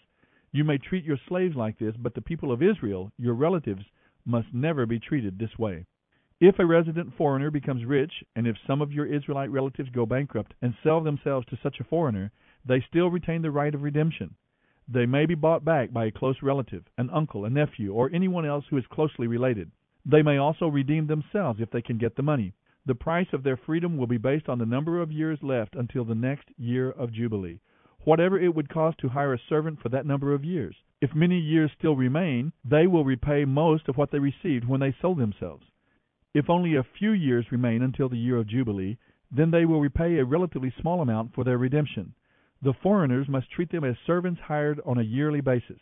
You 0.52 0.62
may 0.62 0.78
treat 0.78 1.04
your 1.04 1.18
slaves 1.28 1.56
like 1.56 1.78
this, 1.78 1.97
but 1.97 2.14
the 2.14 2.21
people 2.21 2.52
of 2.52 2.62
Israel, 2.62 3.11
your 3.18 3.35
relatives, 3.35 3.85
must 4.25 4.49
never 4.52 4.87
be 4.87 4.99
treated 4.99 5.38
this 5.38 5.59
way. 5.59 5.87
If 6.40 6.59
a 6.59 6.66
resident 6.66 7.14
foreigner 7.16 7.50
becomes 7.50 7.85
rich, 7.85 8.12
and 8.35 8.47
if 8.47 8.57
some 8.66 8.83
of 8.83 8.93
your 8.93 9.07
Israelite 9.07 9.50
relatives 9.50 9.88
go 9.90 10.04
bankrupt 10.04 10.52
and 10.61 10.75
sell 10.83 11.00
themselves 11.00 11.47
to 11.47 11.59
such 11.62 11.81
a 11.81 11.85
foreigner, 11.85 12.33
they 12.66 12.81
still 12.81 13.11
retain 13.11 13.43
the 13.43 13.50
right 13.50 13.75
of 13.75 13.83
redemption. 13.83 14.35
They 14.88 15.07
may 15.07 15.26
be 15.26 15.35
bought 15.35 15.64
back 15.64 15.93
by 15.93 16.07
a 16.07 16.11
close 16.11 16.43
relative, 16.43 16.85
an 16.99 17.09
uncle, 17.11 17.45
a 17.45 17.50
nephew, 17.50 17.93
or 17.93 18.11
anyone 18.12 18.45
else 18.45 18.66
who 18.69 18.76
is 18.76 18.87
closely 18.88 19.26
related. 19.26 19.71
They 20.04 20.23
may 20.23 20.37
also 20.37 20.69
redeem 20.69 21.07
themselves 21.07 21.61
if 21.61 21.71
they 21.71 21.81
can 21.81 21.97
get 21.97 22.16
the 22.16 22.23
money. 22.23 22.52
The 22.85 22.95
price 22.95 23.33
of 23.33 23.43
their 23.43 23.57
freedom 23.57 23.97
will 23.97 24.07
be 24.07 24.19
based 24.19 24.49
on 24.49 24.59
the 24.59 24.66
number 24.66 25.00
of 25.00 25.11
years 25.11 25.38
left 25.43 25.75
until 25.75 26.04
the 26.04 26.14
next 26.14 26.50
year 26.59 26.90
of 26.90 27.12
Jubilee, 27.12 27.61
whatever 28.00 28.38
it 28.38 28.54
would 28.54 28.69
cost 28.69 28.99
to 28.99 29.09
hire 29.09 29.33
a 29.33 29.38
servant 29.49 29.81
for 29.81 29.88
that 29.88 30.04
number 30.04 30.35
of 30.35 30.45
years. 30.45 30.76
If 31.05 31.15
many 31.15 31.39
years 31.39 31.71
still 31.79 31.97
remain, 31.97 32.55
they 32.65 32.87
will 32.87 33.05
repay 33.05 33.45
most 33.45 33.91
of 33.91 33.99
what 33.99 34.11
they 34.11 34.19
received 34.19 34.65
when 34.65 34.81
they 34.81 34.97
sold 35.03 35.19
themselves. 35.19 35.67
If 36.33 36.49
only 36.49 36.77
a 36.77 36.83
few 36.83 37.11
years 37.11 37.53
remain 37.53 37.83
until 37.83 38.09
the 38.09 38.17
year 38.17 38.39
of 38.39 38.47
Jubilee, 38.47 38.97
then 39.31 39.51
they 39.51 39.67
will 39.67 39.83
repay 39.83 40.17
a 40.17 40.25
relatively 40.25 40.73
small 40.81 41.03
amount 41.03 41.35
for 41.35 41.45
their 41.45 41.59
redemption. 41.59 42.15
The 42.63 42.73
foreigners 42.73 43.29
must 43.29 43.51
treat 43.51 43.71
them 43.71 43.85
as 43.85 43.99
servants 44.07 44.41
hired 44.41 44.81
on 44.87 44.97
a 44.97 45.03
yearly 45.03 45.43
basis. 45.43 45.79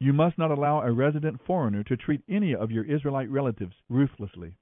You 0.00 0.12
must 0.12 0.38
not 0.38 0.50
allow 0.50 0.80
a 0.80 0.90
resident 0.90 1.40
foreigner 1.46 1.84
to 1.84 1.96
treat 1.96 2.22
any 2.28 2.52
of 2.52 2.72
your 2.72 2.82
Israelite 2.82 3.30
relatives 3.30 3.76
ruthlessly. 3.88 4.56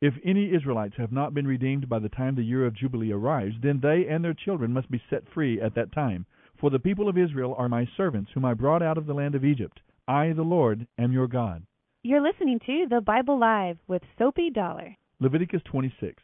If 0.00 0.14
any 0.24 0.54
Israelites 0.54 0.96
have 0.96 1.12
not 1.12 1.34
been 1.34 1.46
redeemed 1.46 1.86
by 1.86 1.98
the 1.98 2.08
time 2.08 2.34
the 2.34 2.42
year 2.42 2.64
of 2.64 2.72
Jubilee 2.74 3.12
arrives, 3.12 3.56
then 3.60 3.80
they 3.80 4.06
and 4.08 4.24
their 4.24 4.32
children 4.32 4.72
must 4.72 4.90
be 4.90 5.02
set 5.10 5.28
free 5.28 5.60
at 5.60 5.74
that 5.74 5.92
time. 5.92 6.24
For 6.60 6.70
the 6.70 6.80
people 6.80 7.08
of 7.08 7.16
Israel 7.16 7.54
are 7.56 7.68
my 7.68 7.88
servants, 7.96 8.32
whom 8.34 8.44
I 8.44 8.54
brought 8.54 8.82
out 8.82 8.98
of 8.98 9.06
the 9.06 9.14
land 9.14 9.36
of 9.36 9.44
Egypt. 9.44 9.78
I, 10.08 10.32
the 10.32 10.42
Lord, 10.42 10.88
am 10.98 11.12
your 11.12 11.28
God. 11.28 11.64
You're 12.02 12.20
listening 12.20 12.58
to 12.66 12.86
The 12.90 13.00
Bible 13.00 13.38
Live 13.38 13.78
with 13.86 14.02
Soapy 14.18 14.50
Dollar. 14.50 14.96
Leviticus 15.20 15.62
26. 15.66 16.20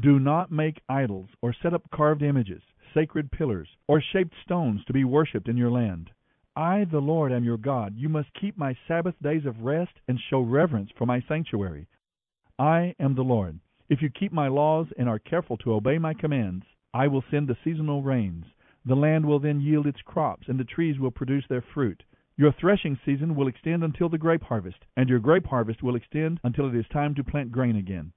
Do 0.00 0.18
not 0.18 0.50
make 0.50 0.80
idols 0.88 1.28
or 1.42 1.54
set 1.62 1.74
up 1.74 1.90
carved 1.90 2.22
images, 2.22 2.62
sacred 2.94 3.30
pillars, 3.30 3.68
or 3.86 4.00
shaped 4.00 4.32
stones 4.44 4.82
to 4.86 4.94
be 4.94 5.04
worshipped 5.04 5.48
in 5.48 5.58
your 5.58 5.70
land. 5.70 6.08
I, 6.56 6.84
the 6.90 7.00
Lord, 7.00 7.30
am 7.30 7.44
your 7.44 7.58
God. 7.58 7.94
You 7.96 8.08
must 8.08 8.32
keep 8.40 8.56
my 8.56 8.74
Sabbath 8.88 9.14
days 9.22 9.44
of 9.44 9.60
rest 9.60 9.92
and 10.08 10.18
show 10.30 10.40
reverence 10.40 10.90
for 10.96 11.04
my 11.04 11.22
sanctuary. 11.28 11.86
I 12.58 12.94
am 12.98 13.14
the 13.14 13.22
Lord. 13.22 13.60
If 13.90 14.00
you 14.00 14.08
keep 14.08 14.32
my 14.32 14.48
laws 14.48 14.86
and 14.96 15.06
are 15.06 15.18
careful 15.18 15.58
to 15.58 15.74
obey 15.74 15.98
my 15.98 16.14
commands, 16.14 16.64
I 16.94 17.08
will 17.08 17.24
send 17.30 17.48
the 17.48 17.58
seasonal 17.62 18.02
rains. 18.02 18.46
The 18.84 18.96
land 18.96 19.26
will 19.26 19.38
then 19.38 19.60
yield 19.60 19.86
its 19.86 20.00
crops, 20.02 20.48
and 20.48 20.58
the 20.58 20.64
trees 20.64 20.98
will 20.98 21.10
produce 21.10 21.44
their 21.48 21.60
fruit. 21.74 22.02
Your 22.36 22.52
threshing 22.52 22.98
season 23.04 23.34
will 23.34 23.48
extend 23.48 23.84
until 23.84 24.08
the 24.08 24.16
grape 24.16 24.42
harvest, 24.42 24.78
and 24.96 25.08
your 25.08 25.18
grape 25.18 25.46
harvest 25.46 25.82
will 25.82 25.96
extend 25.96 26.40
until 26.42 26.68
it 26.68 26.74
is 26.74 26.88
time 26.88 27.14
to 27.16 27.24
plant 27.24 27.52
grain 27.52 27.76
again. 27.76 28.12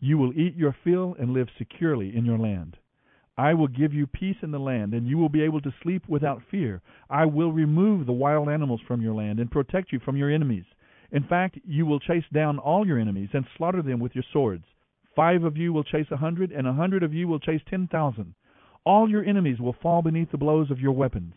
You 0.00 0.18
will 0.18 0.32
eat 0.32 0.56
your 0.56 0.72
fill 0.84 1.14
and 1.18 1.32
live 1.32 1.48
securely 1.56 2.16
in 2.16 2.24
your 2.24 2.38
land. 2.38 2.76
I 3.36 3.54
will 3.54 3.68
give 3.68 3.94
you 3.94 4.08
peace 4.08 4.38
in 4.42 4.50
the 4.50 4.58
land, 4.58 4.94
and 4.94 5.06
you 5.06 5.16
will 5.16 5.28
be 5.28 5.42
able 5.42 5.60
to 5.60 5.74
sleep 5.82 6.08
without 6.08 6.42
fear. 6.50 6.82
I 7.08 7.26
will 7.26 7.52
remove 7.52 8.04
the 8.04 8.12
wild 8.12 8.48
animals 8.48 8.80
from 8.80 9.00
your 9.00 9.14
land 9.14 9.38
and 9.38 9.48
protect 9.48 9.92
you 9.92 10.00
from 10.00 10.16
your 10.16 10.30
enemies. 10.30 10.64
In 11.12 11.22
fact, 11.22 11.58
you 11.64 11.86
will 11.86 12.00
chase 12.00 12.24
down 12.32 12.58
all 12.58 12.84
your 12.84 12.98
enemies 12.98 13.30
and 13.32 13.46
slaughter 13.56 13.82
them 13.82 14.00
with 14.00 14.16
your 14.16 14.24
swords. 14.32 14.64
Five 15.14 15.44
of 15.44 15.56
you 15.56 15.72
will 15.72 15.84
chase 15.84 16.10
a 16.10 16.16
hundred, 16.16 16.50
and 16.50 16.66
a 16.66 16.72
hundred 16.72 17.04
of 17.04 17.14
you 17.14 17.28
will 17.28 17.38
chase 17.38 17.62
ten 17.70 17.86
thousand. 17.86 18.34
All 18.88 19.06
your 19.06 19.22
enemies 19.22 19.60
will 19.60 19.74
fall 19.82 20.00
beneath 20.00 20.30
the 20.30 20.38
blows 20.38 20.70
of 20.70 20.80
your 20.80 20.92
weapons. 20.92 21.34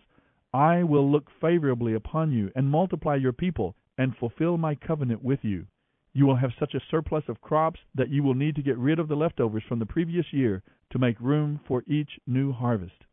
I 0.53 0.83
will 0.83 1.11
look 1.11 1.29
favorably 1.41 1.93
upon 1.93 2.31
you 2.31 2.49
and 2.55 2.71
multiply 2.71 3.15
your 3.15 3.33
people 3.33 3.75
and 3.97 4.15
fulfill 4.15 4.57
my 4.57 4.73
covenant 4.73 5.21
with 5.21 5.39
you. 5.43 5.65
You 6.13 6.25
will 6.25 6.37
have 6.37 6.53
such 6.57 6.73
a 6.75 6.81
surplus 6.89 7.25
of 7.27 7.41
crops 7.41 7.81
that 7.93 8.07
you 8.07 8.23
will 8.23 8.35
need 8.35 8.55
to 8.55 8.61
get 8.61 8.77
rid 8.77 8.99
of 8.99 9.09
the 9.09 9.17
leftovers 9.17 9.63
from 9.67 9.79
the 9.79 9.85
previous 9.85 10.31
year 10.31 10.63
to 10.91 10.97
make 10.97 11.19
room 11.19 11.59
for 11.67 11.83
each 11.87 12.21
new 12.25 12.53
harvest. 12.53 13.03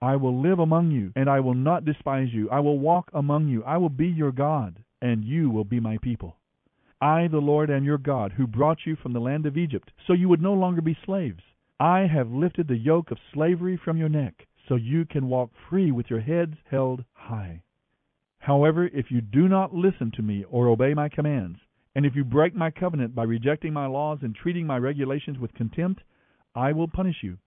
I 0.00 0.14
will 0.14 0.40
live 0.40 0.60
among 0.60 0.92
you, 0.92 1.10
and 1.16 1.28
I 1.28 1.40
will 1.40 1.54
not 1.54 1.84
despise 1.84 2.32
you. 2.32 2.48
I 2.48 2.60
will 2.60 2.78
walk 2.78 3.10
among 3.12 3.48
you. 3.48 3.64
I 3.64 3.76
will 3.78 3.88
be 3.88 4.06
your 4.06 4.30
God, 4.30 4.84
and 5.02 5.24
you 5.24 5.50
will 5.50 5.64
be 5.64 5.80
my 5.80 5.98
people. 5.98 6.36
I, 7.00 7.26
the 7.26 7.38
Lord, 7.38 7.70
am 7.70 7.82
your 7.82 7.98
God, 7.98 8.30
who 8.36 8.46
brought 8.46 8.86
you 8.86 8.94
from 8.94 9.14
the 9.14 9.18
land 9.18 9.46
of 9.46 9.56
Egypt, 9.56 9.90
so 10.06 10.12
you 10.12 10.28
would 10.28 10.40
no 10.40 10.54
longer 10.54 10.80
be 10.80 10.96
slaves. 11.04 11.42
I 11.80 12.00
have 12.08 12.30
lifted 12.30 12.68
the 12.68 12.76
yoke 12.76 13.10
of 13.10 13.16
slavery 13.32 13.78
from 13.82 13.96
your 13.96 14.10
neck, 14.10 14.46
so 14.68 14.74
you 14.74 15.06
can 15.06 15.30
walk 15.30 15.50
free 15.70 15.90
with 15.90 16.10
your 16.10 16.20
heads 16.20 16.58
held 16.70 17.02
high. 17.14 17.62
However, 18.38 18.84
if 18.88 19.10
you 19.10 19.22
do 19.22 19.48
not 19.48 19.72
listen 19.72 20.10
to 20.10 20.22
me 20.22 20.44
or 20.44 20.68
obey 20.68 20.92
my 20.92 21.08
commands, 21.08 21.58
and 21.94 22.04
if 22.04 22.14
you 22.14 22.22
break 22.22 22.54
my 22.54 22.70
covenant 22.70 23.14
by 23.14 23.22
rejecting 23.22 23.72
my 23.72 23.86
laws 23.86 24.18
and 24.20 24.34
treating 24.34 24.66
my 24.66 24.76
regulations 24.76 25.38
with 25.38 25.54
contempt, 25.54 26.02
I 26.54 26.72
will 26.72 26.86
punish 26.86 27.22
you. 27.22 27.38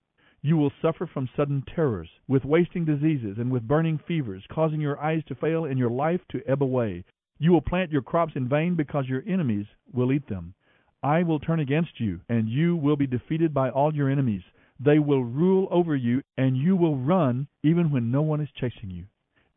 You 0.42 0.58
will 0.58 0.72
suffer 0.82 1.06
from 1.06 1.30
sudden 1.38 1.62
terrors, 1.62 2.10
with 2.28 2.44
wasting 2.44 2.86
diseases, 2.86 3.38
and 3.38 3.52
with 3.52 3.68
burning 3.68 4.00
fevers, 4.00 4.44
causing 4.50 4.82
your 4.82 5.00
eyes 5.00 5.24
to 5.28 5.36
fail 5.36 5.66
and 5.66 5.78
your 5.78 5.92
life 5.92 6.22
to 6.30 6.42
ebb 6.48 6.64
away. 6.64 7.06
You 7.38 7.52
will 7.52 7.62
plant 7.62 7.92
your 7.92 8.02
crops 8.02 8.36
in 8.36 8.50
vain 8.50 8.74
because 8.74 9.08
your 9.08 9.22
enemies 9.28 9.68
will 9.94 10.12
eat 10.12 10.26
them. 10.28 10.56
I 11.04 11.24
will 11.24 11.40
turn 11.40 11.60
against 11.60 12.00
you, 12.00 12.22
and 12.30 12.48
you 12.48 12.78
will 12.78 12.96
be 12.96 13.08
defeated 13.08 13.54
by 13.54 13.70
all 13.70 13.94
your 13.94 14.10
enemies. 14.10 14.44
They 14.80 15.00
will 15.00 15.24
rule 15.24 15.68
over 15.70 15.96
you, 15.98 16.24
and 16.38 16.56
you 16.56 16.78
will 16.78 16.98
run 16.98 17.48
even 17.62 17.92
when 17.92 18.10
no 18.10 18.22
one 18.22 18.40
is 18.40 18.50
chasing 18.56 18.90
you. 18.90 19.06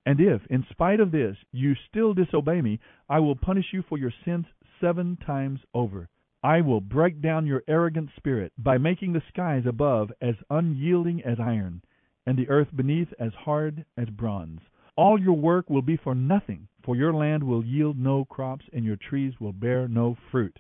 And 0.05 0.21
if, 0.21 0.45
in 0.51 0.67
spite 0.71 0.99
of 0.99 1.13
this, 1.13 1.37
you 1.53 1.75
still 1.89 2.15
disobey 2.15 2.61
me, 2.63 2.81
I 3.09 3.21
will 3.21 3.37
punish 3.37 3.67
you 3.73 3.83
for 3.89 3.97
your 3.97 4.13
sins 4.25 4.47
seven 4.81 5.17
times 5.25 5.61
over. 5.73 6.09
I 6.43 6.61
will 6.63 6.81
break 6.81 7.23
down 7.23 7.47
your 7.47 7.63
arrogant 7.69 8.11
spirit 8.17 8.53
by 8.59 8.79
making 8.79 9.13
the 9.13 9.23
skies 9.29 9.67
above 9.67 10.13
as 10.21 10.35
unyielding 10.51 11.23
as 11.23 11.39
iron, 11.41 11.83
and 12.27 12.37
the 12.37 12.49
earth 12.49 12.69
beneath 12.75 13.13
as 13.21 13.33
hard 13.35 13.85
as 13.97 14.11
bronze. 14.11 14.61
All 14.97 15.21
your 15.21 15.37
work 15.37 15.71
will 15.71 15.83
be 15.83 15.97
for 15.97 16.15
nothing, 16.15 16.69
for 16.85 16.97
your 16.97 17.13
land 17.13 17.45
will 17.45 17.65
yield 17.65 17.99
no 17.99 18.25
crops, 18.25 18.65
and 18.73 18.85
your 18.85 18.97
trees 18.97 19.35
will 19.41 19.53
bear 19.53 19.87
no 19.89 20.17
fruit. 20.31 20.59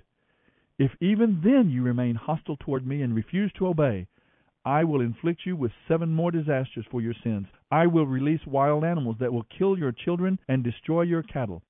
If 0.78 0.90
even 1.00 1.40
then 1.42 1.70
you 1.70 1.82
remain 1.82 2.14
hostile 2.16 2.58
toward 2.58 2.86
me 2.86 3.00
and 3.00 3.14
refuse 3.14 3.50
to 3.54 3.66
obey, 3.66 4.06
I 4.64 4.84
will 4.84 5.00
inflict 5.00 5.46
you 5.46 5.56
with 5.56 5.72
seven 5.88 6.12
more 6.12 6.30
disasters 6.30 6.84
for 6.90 7.00
your 7.00 7.14
sins. 7.22 7.46
I 7.70 7.86
will 7.86 8.06
release 8.06 8.44
wild 8.46 8.84
animals 8.84 9.16
that 9.20 9.32
will 9.32 9.46
kill 9.58 9.78
your 9.78 9.92
children 9.92 10.38
and 10.48 10.62
destroy 10.62 11.02
your 11.02 11.22
cattle, 11.22 11.62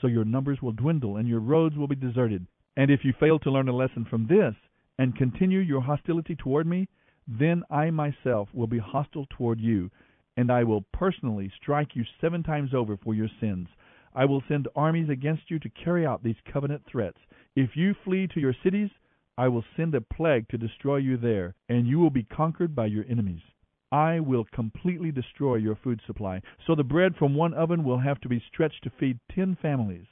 so 0.00 0.08
your 0.08 0.24
numbers 0.24 0.60
will 0.60 0.72
dwindle 0.72 1.18
and 1.18 1.28
your 1.28 1.40
roads 1.40 1.76
will 1.76 1.86
be 1.86 1.94
deserted. 1.94 2.46
And 2.76 2.90
if 2.90 3.04
you 3.04 3.12
fail 3.12 3.38
to 3.40 3.50
learn 3.50 3.68
a 3.68 3.76
lesson 3.76 4.04
from 4.08 4.26
this 4.26 4.54
and 4.98 5.14
continue 5.14 5.60
your 5.60 5.82
hostility 5.82 6.34
toward 6.34 6.66
me, 6.66 6.88
then 7.28 7.62
I 7.70 7.90
myself 7.90 8.48
will 8.52 8.66
be 8.66 8.78
hostile 8.78 9.26
toward 9.30 9.60
you, 9.60 9.90
and 10.36 10.50
I 10.50 10.64
will 10.64 10.84
personally 10.92 11.52
strike 11.60 11.94
you 11.94 12.04
seven 12.20 12.42
times 12.42 12.74
over 12.74 12.96
for 12.96 13.14
your 13.14 13.28
sins. 13.40 13.68
I 14.14 14.24
will 14.24 14.42
send 14.48 14.66
armies 14.74 15.10
against 15.10 15.50
you 15.50 15.58
to 15.60 15.68
carry 15.68 16.06
out 16.06 16.24
these 16.24 16.40
covenant 16.52 16.82
threats. 16.90 17.18
If 17.56 17.76
you 17.76 17.94
flee 18.04 18.26
to 18.28 18.40
your 18.40 18.54
cities, 18.62 18.90
I 19.36 19.48
will 19.48 19.64
send 19.76 19.94
a 19.94 20.00
plague 20.00 20.48
to 20.48 20.58
destroy 20.58 20.96
you 20.96 21.16
there, 21.16 21.54
and 21.68 21.86
you 21.86 21.98
will 21.98 22.10
be 22.10 22.24
conquered 22.24 22.74
by 22.74 22.86
your 22.86 23.04
enemies. 23.08 23.42
I 23.90 24.20
will 24.20 24.44
completely 24.44 25.12
destroy 25.12 25.56
your 25.56 25.76
food 25.76 26.00
supply, 26.06 26.42
so 26.66 26.74
the 26.74 26.84
bread 26.84 27.16
from 27.16 27.34
one 27.34 27.54
oven 27.54 27.84
will 27.84 27.98
have 27.98 28.20
to 28.20 28.28
be 28.28 28.42
stretched 28.52 28.84
to 28.84 28.90
feed 28.90 29.18
ten 29.34 29.56
families. 29.62 30.06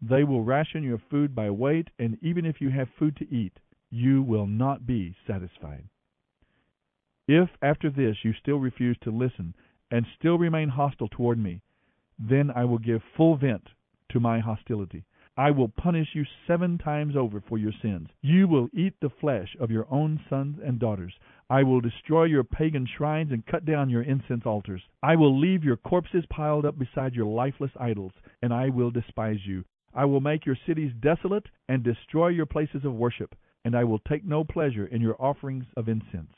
They 0.00 0.24
will 0.24 0.42
ration 0.42 0.82
your 0.82 0.98
food 1.10 1.34
by 1.34 1.50
weight, 1.50 1.88
and 1.98 2.18
even 2.22 2.44
if 2.44 2.60
you 2.60 2.70
have 2.70 2.88
food 2.98 3.16
to 3.16 3.34
eat, 3.34 3.58
you 3.90 4.22
will 4.22 4.46
not 4.46 4.86
be 4.86 5.14
satisfied. 5.26 5.88
If 7.28 7.48
after 7.60 7.90
this 7.90 8.24
you 8.24 8.32
still 8.32 8.58
refuse 8.58 8.98
to 9.02 9.10
listen 9.10 9.54
and 9.90 10.06
still 10.18 10.38
remain 10.38 10.68
hostile 10.68 11.08
toward 11.08 11.38
me, 11.38 11.62
then 12.18 12.50
I 12.50 12.64
will 12.64 12.78
give 12.78 13.02
full 13.16 13.36
vent 13.36 13.68
to 14.10 14.20
my 14.20 14.40
hostility. 14.40 15.04
I 15.36 15.50
will 15.50 15.68
punish 15.68 16.08
you 16.14 16.24
seven 16.46 16.76
times 16.76 17.16
over 17.16 17.40
for 17.40 17.56
your 17.56 17.72
sins. 17.80 18.08
You 18.20 18.46
will 18.46 18.68
eat 18.74 18.94
the 19.00 19.08
flesh 19.08 19.56
of 19.58 19.70
your 19.70 19.86
own 19.90 20.20
sons 20.28 20.58
and 20.62 20.78
daughters. 20.78 21.14
I 21.48 21.62
will 21.62 21.80
destroy 21.80 22.24
your 22.24 22.44
pagan 22.44 22.86
shrines 22.86 23.32
and 23.32 23.46
cut 23.46 23.64
down 23.64 23.88
your 23.88 24.02
incense 24.02 24.44
altars. 24.44 24.82
I 25.02 25.16
will 25.16 25.38
leave 25.38 25.64
your 25.64 25.78
corpses 25.78 26.24
piled 26.28 26.66
up 26.66 26.78
beside 26.78 27.14
your 27.14 27.26
lifeless 27.26 27.70
idols, 27.80 28.12
and 28.42 28.52
I 28.52 28.68
will 28.68 28.90
despise 28.90 29.46
you. 29.46 29.64
I 29.94 30.04
will 30.04 30.20
make 30.20 30.44
your 30.44 30.58
cities 30.66 30.92
desolate 31.00 31.46
and 31.68 31.82
destroy 31.82 32.28
your 32.28 32.46
places 32.46 32.84
of 32.84 32.94
worship, 32.94 33.34
and 33.64 33.74
I 33.74 33.84
will 33.84 34.00
take 34.00 34.24
no 34.24 34.44
pleasure 34.44 34.86
in 34.86 35.00
your 35.00 35.16
offerings 35.18 35.64
of 35.76 35.88
incense. 35.88 36.34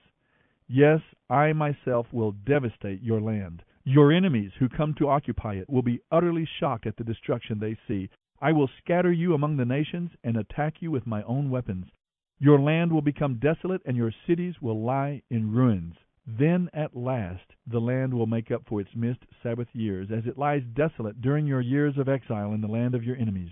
Yes, 0.68 1.00
I 1.28 1.52
myself 1.52 2.06
will 2.12 2.32
devastate 2.32 3.02
your 3.02 3.20
land. 3.20 3.62
Your 3.84 4.12
enemies 4.12 4.52
who 4.58 4.68
come 4.68 4.94
to 4.94 5.08
occupy 5.08 5.54
it 5.54 5.68
will 5.68 5.82
be 5.82 6.00
utterly 6.10 6.48
shocked 6.58 6.86
at 6.86 6.96
the 6.96 7.04
destruction 7.04 7.58
they 7.58 7.76
see. 7.86 8.08
I 8.44 8.52
will 8.52 8.68
scatter 8.76 9.10
you 9.10 9.32
among 9.32 9.56
the 9.56 9.64
nations 9.64 10.10
and 10.22 10.36
attack 10.36 10.74
you 10.82 10.90
with 10.90 11.06
my 11.06 11.22
own 11.22 11.48
weapons. 11.48 11.86
Your 12.38 12.60
land 12.60 12.92
will 12.92 13.00
become 13.00 13.38
desolate 13.38 13.80
and 13.86 13.96
your 13.96 14.12
cities 14.26 14.60
will 14.60 14.84
lie 14.84 15.22
in 15.30 15.54
ruins. 15.54 15.94
Then 16.26 16.68
at 16.74 16.94
last 16.94 17.54
the 17.66 17.80
land 17.80 18.12
will 18.12 18.26
make 18.26 18.50
up 18.50 18.66
for 18.68 18.82
its 18.82 18.94
missed 18.94 19.24
Sabbath 19.42 19.68
years, 19.72 20.10
as 20.10 20.26
it 20.26 20.36
lies 20.36 20.62
desolate 20.74 21.22
during 21.22 21.46
your 21.46 21.62
years 21.62 21.96
of 21.96 22.06
exile 22.06 22.52
in 22.52 22.60
the 22.60 22.68
land 22.68 22.94
of 22.94 23.02
your 23.02 23.16
enemies. 23.16 23.48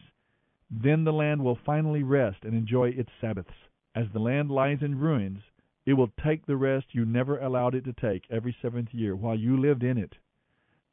Then 0.71 1.05
the 1.05 1.13
land 1.15 1.43
will 1.43 1.59
finally 1.65 2.03
rest 2.03 2.45
and 2.45 2.53
enjoy 2.53 2.91
its 2.91 3.11
Sabbaths. 3.19 3.49
As 3.95 4.09
the 4.13 4.21
land 4.21 4.51
lies 4.51 4.83
in 4.83 4.99
ruins, 4.99 5.41
it 5.87 5.95
will 5.95 6.13
take 6.23 6.45
the 6.45 6.59
rest 6.59 6.89
you 6.93 7.07
never 7.07 7.39
allowed 7.39 7.75
it 7.75 7.87
to 7.87 7.95
take 7.95 8.25
every 8.31 8.55
seventh 8.61 8.93
year 8.93 9.17
while 9.17 9.37
you 9.37 9.57
lived 9.57 9.85
in 9.85 9.97
it. 9.97 10.13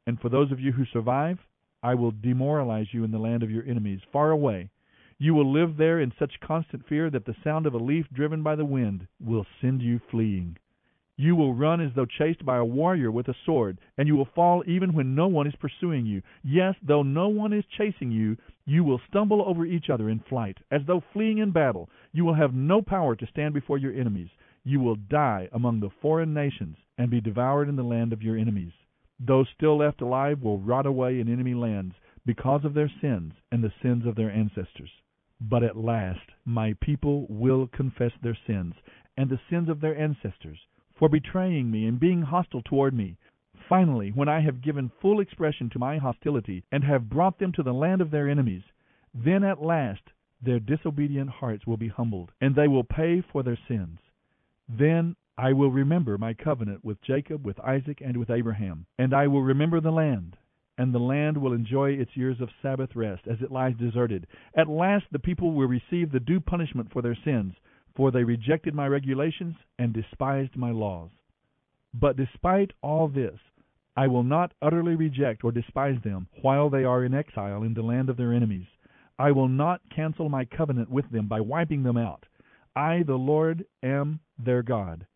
And 0.06 0.18
for 0.18 0.30
those 0.30 0.50
of 0.50 0.58
you 0.58 0.72
who 0.72 0.86
survive, 0.86 1.38
I 1.82 1.94
will 1.94 2.10
demoralize 2.10 2.92
you 2.92 3.04
in 3.04 3.10
the 3.10 3.18
land 3.18 3.42
of 3.42 3.50
your 3.50 3.64
enemies, 3.64 4.00
far 4.12 4.30
away. 4.30 4.70
You 5.18 5.34
will 5.34 5.50
live 5.50 5.76
there 5.76 6.00
in 6.00 6.12
such 6.18 6.40
constant 6.40 6.86
fear 6.86 7.10
that 7.10 7.26
the 7.26 7.36
sound 7.44 7.66
of 7.66 7.74
a 7.74 7.78
leaf 7.78 8.06
driven 8.12 8.42
by 8.42 8.56
the 8.56 8.64
wind 8.64 9.06
will 9.20 9.46
send 9.60 9.82
you 9.82 10.00
fleeing. 10.10 10.56
You 11.16 11.36
will 11.36 11.52
run 11.52 11.82
as 11.82 11.92
though 11.94 12.06
chased 12.06 12.46
by 12.46 12.56
a 12.56 12.64
warrior 12.64 13.10
with 13.10 13.28
a 13.28 13.34
sword, 13.44 13.78
and 13.98 14.08
you 14.08 14.16
will 14.16 14.24
fall 14.34 14.64
even 14.66 14.94
when 14.94 15.14
no 15.14 15.28
one 15.28 15.46
is 15.46 15.54
pursuing 15.56 16.06
you. 16.06 16.22
Yes, 16.42 16.74
though 16.82 17.02
no 17.02 17.28
one 17.28 17.52
is 17.52 17.66
chasing 17.76 18.10
you, 18.10 18.38
you 18.64 18.82
will 18.82 19.02
stumble 19.06 19.42
over 19.42 19.66
each 19.66 19.90
other 19.90 20.08
in 20.08 20.20
flight, 20.20 20.56
as 20.70 20.80
though 20.86 21.02
fleeing 21.12 21.36
in 21.36 21.50
battle. 21.50 21.90
You 22.12 22.24
will 22.24 22.32
have 22.32 22.54
no 22.54 22.80
power 22.80 23.14
to 23.16 23.26
stand 23.26 23.52
before 23.52 23.76
your 23.76 23.92
enemies. 23.92 24.30
You 24.64 24.80
will 24.80 24.96
die 24.96 25.50
among 25.52 25.80
the 25.80 25.90
foreign 26.00 26.32
nations 26.32 26.78
and 26.96 27.10
be 27.10 27.20
devoured 27.20 27.68
in 27.68 27.76
the 27.76 27.82
land 27.82 28.14
of 28.14 28.22
your 28.22 28.38
enemies. 28.38 28.72
Those 29.20 29.48
still 29.50 29.76
left 29.76 30.00
alive 30.00 30.40
will 30.40 30.58
rot 30.58 30.86
away 30.86 31.20
in 31.20 31.28
enemy 31.28 31.52
lands 31.52 31.94
because 32.24 32.64
of 32.64 32.72
their 32.72 32.90
sins 33.00 33.34
and 33.52 33.62
the 33.62 33.72
sins 33.82 34.06
of 34.06 34.14
their 34.14 34.30
ancestors. 34.30 34.90
But 35.40 35.62
at 35.62 35.76
last 35.76 36.32
my 36.46 36.72
people 36.80 37.26
will 37.28 37.66
confess 37.66 38.12
their 38.22 38.38
sins 38.46 38.74
and 39.16 39.28
the 39.28 39.40
sins 39.50 39.68
of 39.68 39.80
their 39.80 39.96
ancestors 39.96 40.58
for 40.98 41.08
betraying 41.08 41.70
me 41.70 41.86
and 41.86 42.00
being 42.00 42.22
hostile 42.22 42.62
toward 42.62 42.94
me. 42.94 43.18
Finally, 43.68 44.10
when 44.10 44.28
I 44.28 44.40
have 44.40 44.62
given 44.62 44.90
full 45.00 45.20
expression 45.20 45.68
to 45.70 45.78
my 45.78 45.98
hostility 45.98 46.64
and 46.72 46.82
have 46.84 47.10
brought 47.10 47.38
them 47.38 47.52
to 47.52 47.62
the 47.62 47.74
land 47.74 48.00
of 48.00 48.10
their 48.10 48.28
enemies, 48.28 48.62
then 49.14 49.44
at 49.44 49.62
last 49.62 50.02
their 50.42 50.60
disobedient 50.60 51.28
hearts 51.28 51.66
will 51.66 51.76
be 51.76 51.88
humbled, 51.88 52.32
and 52.40 52.54
they 52.54 52.68
will 52.68 52.84
pay 52.84 53.20
for 53.20 53.42
their 53.42 53.58
sins. 53.68 53.98
Then 54.68 55.16
I 55.42 55.54
will 55.54 55.70
remember 55.70 56.18
my 56.18 56.34
covenant 56.34 56.84
with 56.84 57.00
Jacob, 57.00 57.46
with 57.46 57.58
Isaac, 57.60 58.02
and 58.04 58.18
with 58.18 58.28
Abraham, 58.28 58.84
and 58.98 59.14
I 59.14 59.26
will 59.26 59.40
remember 59.40 59.80
the 59.80 59.90
land, 59.90 60.36
and 60.76 60.92
the 60.92 60.98
land 60.98 61.38
will 61.38 61.54
enjoy 61.54 61.92
its 61.92 62.14
years 62.14 62.42
of 62.42 62.50
Sabbath 62.60 62.94
rest 62.94 63.22
as 63.26 63.40
it 63.40 63.50
lies 63.50 63.74
deserted. 63.78 64.26
At 64.54 64.68
last 64.68 65.06
the 65.10 65.18
people 65.18 65.52
will 65.52 65.66
receive 65.66 66.12
the 66.12 66.20
due 66.20 66.40
punishment 66.40 66.92
for 66.92 67.00
their 67.00 67.16
sins, 67.24 67.54
for 67.96 68.10
they 68.10 68.22
rejected 68.22 68.74
my 68.74 68.86
regulations 68.86 69.56
and 69.78 69.94
despised 69.94 70.56
my 70.56 70.72
laws. 70.72 71.08
But 71.94 72.18
despite 72.18 72.72
all 72.82 73.08
this, 73.08 73.40
I 73.96 74.08
will 74.08 74.24
not 74.24 74.52
utterly 74.60 74.94
reject 74.94 75.42
or 75.42 75.52
despise 75.52 76.02
them 76.04 76.28
while 76.42 76.68
they 76.68 76.84
are 76.84 77.02
in 77.02 77.14
exile 77.14 77.62
in 77.62 77.72
the 77.72 77.80
land 77.80 78.10
of 78.10 78.18
their 78.18 78.34
enemies. 78.34 78.66
I 79.18 79.32
will 79.32 79.48
not 79.48 79.80
cancel 79.88 80.28
my 80.28 80.44
covenant 80.44 80.90
with 80.90 81.10
them 81.10 81.28
by 81.28 81.40
wiping 81.40 81.82
them 81.82 81.96
out. 81.96 82.26
I, 82.76 83.04
the 83.06 83.16
Lord, 83.16 83.64
am 83.82 84.20
their 84.38 84.62
God. 84.62 85.06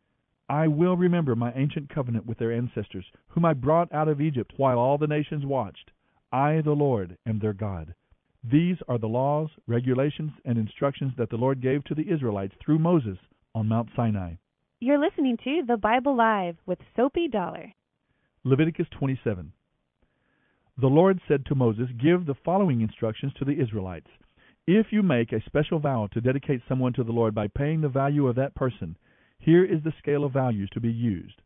I 0.49 0.69
will 0.69 0.97
remember 0.97 1.35
my 1.35 1.53
ancient 1.55 1.89
covenant 1.89 2.27
with 2.27 2.39
their 2.39 2.53
ancestors, 2.53 3.07
whom 3.29 3.45
I 3.45 3.55
brought 3.55 3.93
out 3.93 4.09
of 4.09 4.21
Egypt 4.21 4.53
while 4.57 4.79
all 4.79 4.99
the 4.99 5.07
nations 5.07 5.47
watched. 5.47 5.91
I, 6.31 6.61
the 6.61 6.73
Lord, 6.73 7.17
am 7.27 7.39
their 7.39 7.55
God. 7.55 7.95
These 8.43 8.77
are 8.89 8.99
the 8.99 9.09
laws, 9.09 9.49
regulations, 9.67 10.33
and 10.45 10.59
instructions 10.59 11.13
that 11.17 11.31
the 11.31 11.37
Lord 11.37 11.63
gave 11.63 11.83
to 11.85 11.95
the 11.95 12.11
Israelites 12.13 12.55
through 12.63 12.79
Moses 12.79 13.17
on 13.55 13.69
Mount 13.69 13.89
Sinai. 13.97 14.35
You're 14.81 14.99
listening 14.99 15.39
to 15.45 15.63
The 15.67 15.79
Bible 15.79 16.15
Live 16.15 16.57
with 16.67 16.79
Soapy 16.95 17.29
Dollar. 17.29 17.73
Leviticus 18.43 18.87
27. 18.99 19.51
The 20.77 20.87
Lord 20.89 21.21
said 21.27 21.47
to 21.47 21.55
Moses, 21.55 21.89
Give 22.03 22.27
the 22.27 22.35
following 22.45 22.83
instructions 22.83 23.33
to 23.39 23.47
the 23.47 23.59
Israelites. 23.59 24.09
If 24.67 24.87
you 24.91 25.03
make 25.03 25.33
a 25.33 25.43
special 25.47 25.79
vow 25.79 26.09
to 26.13 26.21
dedicate 26.21 26.61
someone 26.69 26.93
to 26.95 27.05
the 27.05 27.13
Lord 27.13 27.35
by 27.35 27.49
paying 27.49 27.81
the 27.81 27.89
value 27.89 28.27
of 28.27 28.37
that 28.37 28.55
person, 28.55 28.97
here 29.45 29.65
is 29.65 29.83
the 29.83 29.93
scale 29.99 30.25
of 30.25 30.33
values 30.33 30.71
to 30.73 30.81
be 30.81 30.91
used. 30.91 31.43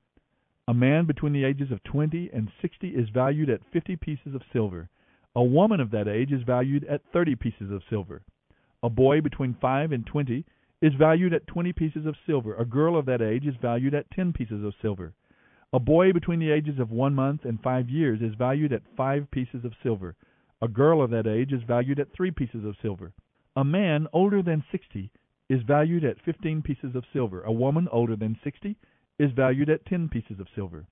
A 0.68 0.74
man 0.74 1.04
between 1.04 1.32
the 1.32 1.44
ages 1.44 1.72
of 1.72 1.82
20 1.82 2.30
and 2.32 2.48
60 2.62 2.88
is 2.88 3.08
valued 3.08 3.50
at 3.50 3.60
50 3.72 3.96
pieces 3.96 4.34
of 4.34 4.42
silver. 4.52 4.88
A 5.34 5.42
woman 5.42 5.80
of 5.80 5.90
that 5.90 6.06
age 6.06 6.30
is 6.30 6.42
valued 6.42 6.84
at 6.84 7.00
30 7.12 7.34
pieces 7.36 7.70
of 7.72 7.82
silver. 7.90 8.22
A 8.82 8.88
boy 8.88 9.20
between 9.20 9.56
5 9.60 9.90
and 9.90 10.06
20 10.06 10.44
is 10.80 10.92
valued 10.94 11.34
at 11.34 11.46
20 11.48 11.72
pieces 11.72 12.06
of 12.06 12.14
silver. 12.24 12.54
A 12.54 12.64
girl 12.64 12.96
of 12.96 13.06
that 13.06 13.20
age 13.20 13.46
is 13.46 13.56
valued 13.60 13.94
at 13.94 14.10
10 14.12 14.32
pieces 14.32 14.62
of 14.62 14.74
silver. 14.80 15.14
A 15.72 15.80
boy 15.80 16.12
between 16.12 16.38
the 16.38 16.52
ages 16.52 16.78
of 16.78 16.92
1 16.92 17.14
month 17.14 17.44
and 17.44 17.60
5 17.60 17.90
years 17.90 18.20
is 18.22 18.34
valued 18.36 18.72
at 18.72 18.82
5 18.96 19.28
pieces 19.32 19.64
of 19.64 19.72
silver. 19.82 20.14
A 20.62 20.68
girl 20.68 21.02
of 21.02 21.10
that 21.10 21.26
age 21.26 21.52
is 21.52 21.62
valued 21.66 21.98
at 21.98 22.12
3 22.12 22.30
pieces 22.30 22.64
of 22.64 22.76
silver. 22.80 23.12
A 23.56 23.64
man 23.64 24.06
older 24.12 24.40
than 24.40 24.62
60 24.70 25.10
is 25.48 25.62
valued 25.62 26.04
at 26.04 26.20
15 26.24 26.62
pieces 26.62 26.94
of 26.94 27.04
silver. 27.12 27.42
A 27.42 27.52
woman 27.52 27.88
older 27.90 28.16
than 28.16 28.38
60 28.44 28.76
is 29.18 29.32
valued 29.32 29.70
at 29.70 29.86
10 29.86 30.08
pieces 30.08 30.38
of 30.40 30.46
silver. 30.54 30.86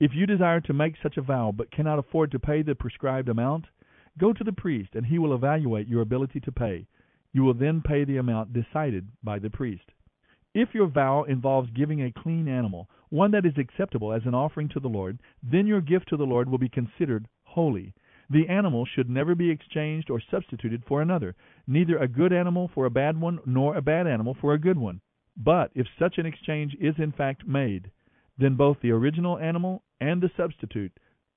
If 0.00 0.12
you 0.14 0.26
desire 0.26 0.60
to 0.60 0.72
make 0.72 0.94
such 1.02 1.16
a 1.16 1.22
vow 1.22 1.52
but 1.52 1.72
cannot 1.72 1.98
afford 1.98 2.30
to 2.30 2.38
pay 2.38 2.62
the 2.62 2.74
prescribed 2.74 3.28
amount, 3.28 3.66
go 4.16 4.32
to 4.32 4.44
the 4.44 4.52
priest 4.52 4.90
and 4.94 5.06
he 5.06 5.18
will 5.18 5.34
evaluate 5.34 5.88
your 5.88 6.02
ability 6.02 6.40
to 6.40 6.52
pay. 6.52 6.86
You 7.32 7.42
will 7.42 7.54
then 7.54 7.82
pay 7.82 8.04
the 8.04 8.18
amount 8.18 8.52
decided 8.52 9.08
by 9.22 9.38
the 9.38 9.50
priest. 9.50 9.90
If 10.54 10.74
your 10.74 10.86
vow 10.86 11.24
involves 11.24 11.70
giving 11.70 12.02
a 12.02 12.12
clean 12.12 12.48
animal, 12.48 12.88
one 13.10 13.30
that 13.32 13.44
is 13.44 13.58
acceptable 13.58 14.12
as 14.12 14.22
an 14.24 14.34
offering 14.34 14.68
to 14.70 14.80
the 14.80 14.88
Lord, 14.88 15.18
then 15.42 15.66
your 15.66 15.80
gift 15.80 16.08
to 16.08 16.16
the 16.16 16.24
Lord 16.24 16.48
will 16.48 16.58
be 16.58 16.68
considered 16.68 17.26
holy. 17.44 17.94
The 18.30 18.48
animal 18.48 18.84
should 18.84 19.08
never 19.08 19.34
be 19.34 19.50
exchanged 19.50 20.10
or 20.10 20.20
substituted 20.20 20.84
for 20.84 21.00
another, 21.00 21.34
neither 21.66 21.96
a 21.96 22.06
good 22.06 22.32
animal 22.32 22.68
for 22.68 22.84
a 22.84 22.90
bad 22.90 23.18
one, 23.18 23.38
nor 23.46 23.74
a 23.74 23.82
bad 23.82 24.06
animal 24.06 24.34
for 24.34 24.52
a 24.52 24.58
good 24.58 24.76
one. 24.76 25.00
But 25.34 25.70
if 25.74 25.86
such 25.98 26.18
an 26.18 26.26
exchange 26.26 26.76
is 26.78 26.98
in 26.98 27.12
fact 27.12 27.46
made, 27.46 27.90
then 28.36 28.54
both 28.54 28.80
the 28.80 28.90
original 28.90 29.38
animal 29.38 29.82
and 30.00 30.20
the 30.20 30.30
substitute 30.36 30.92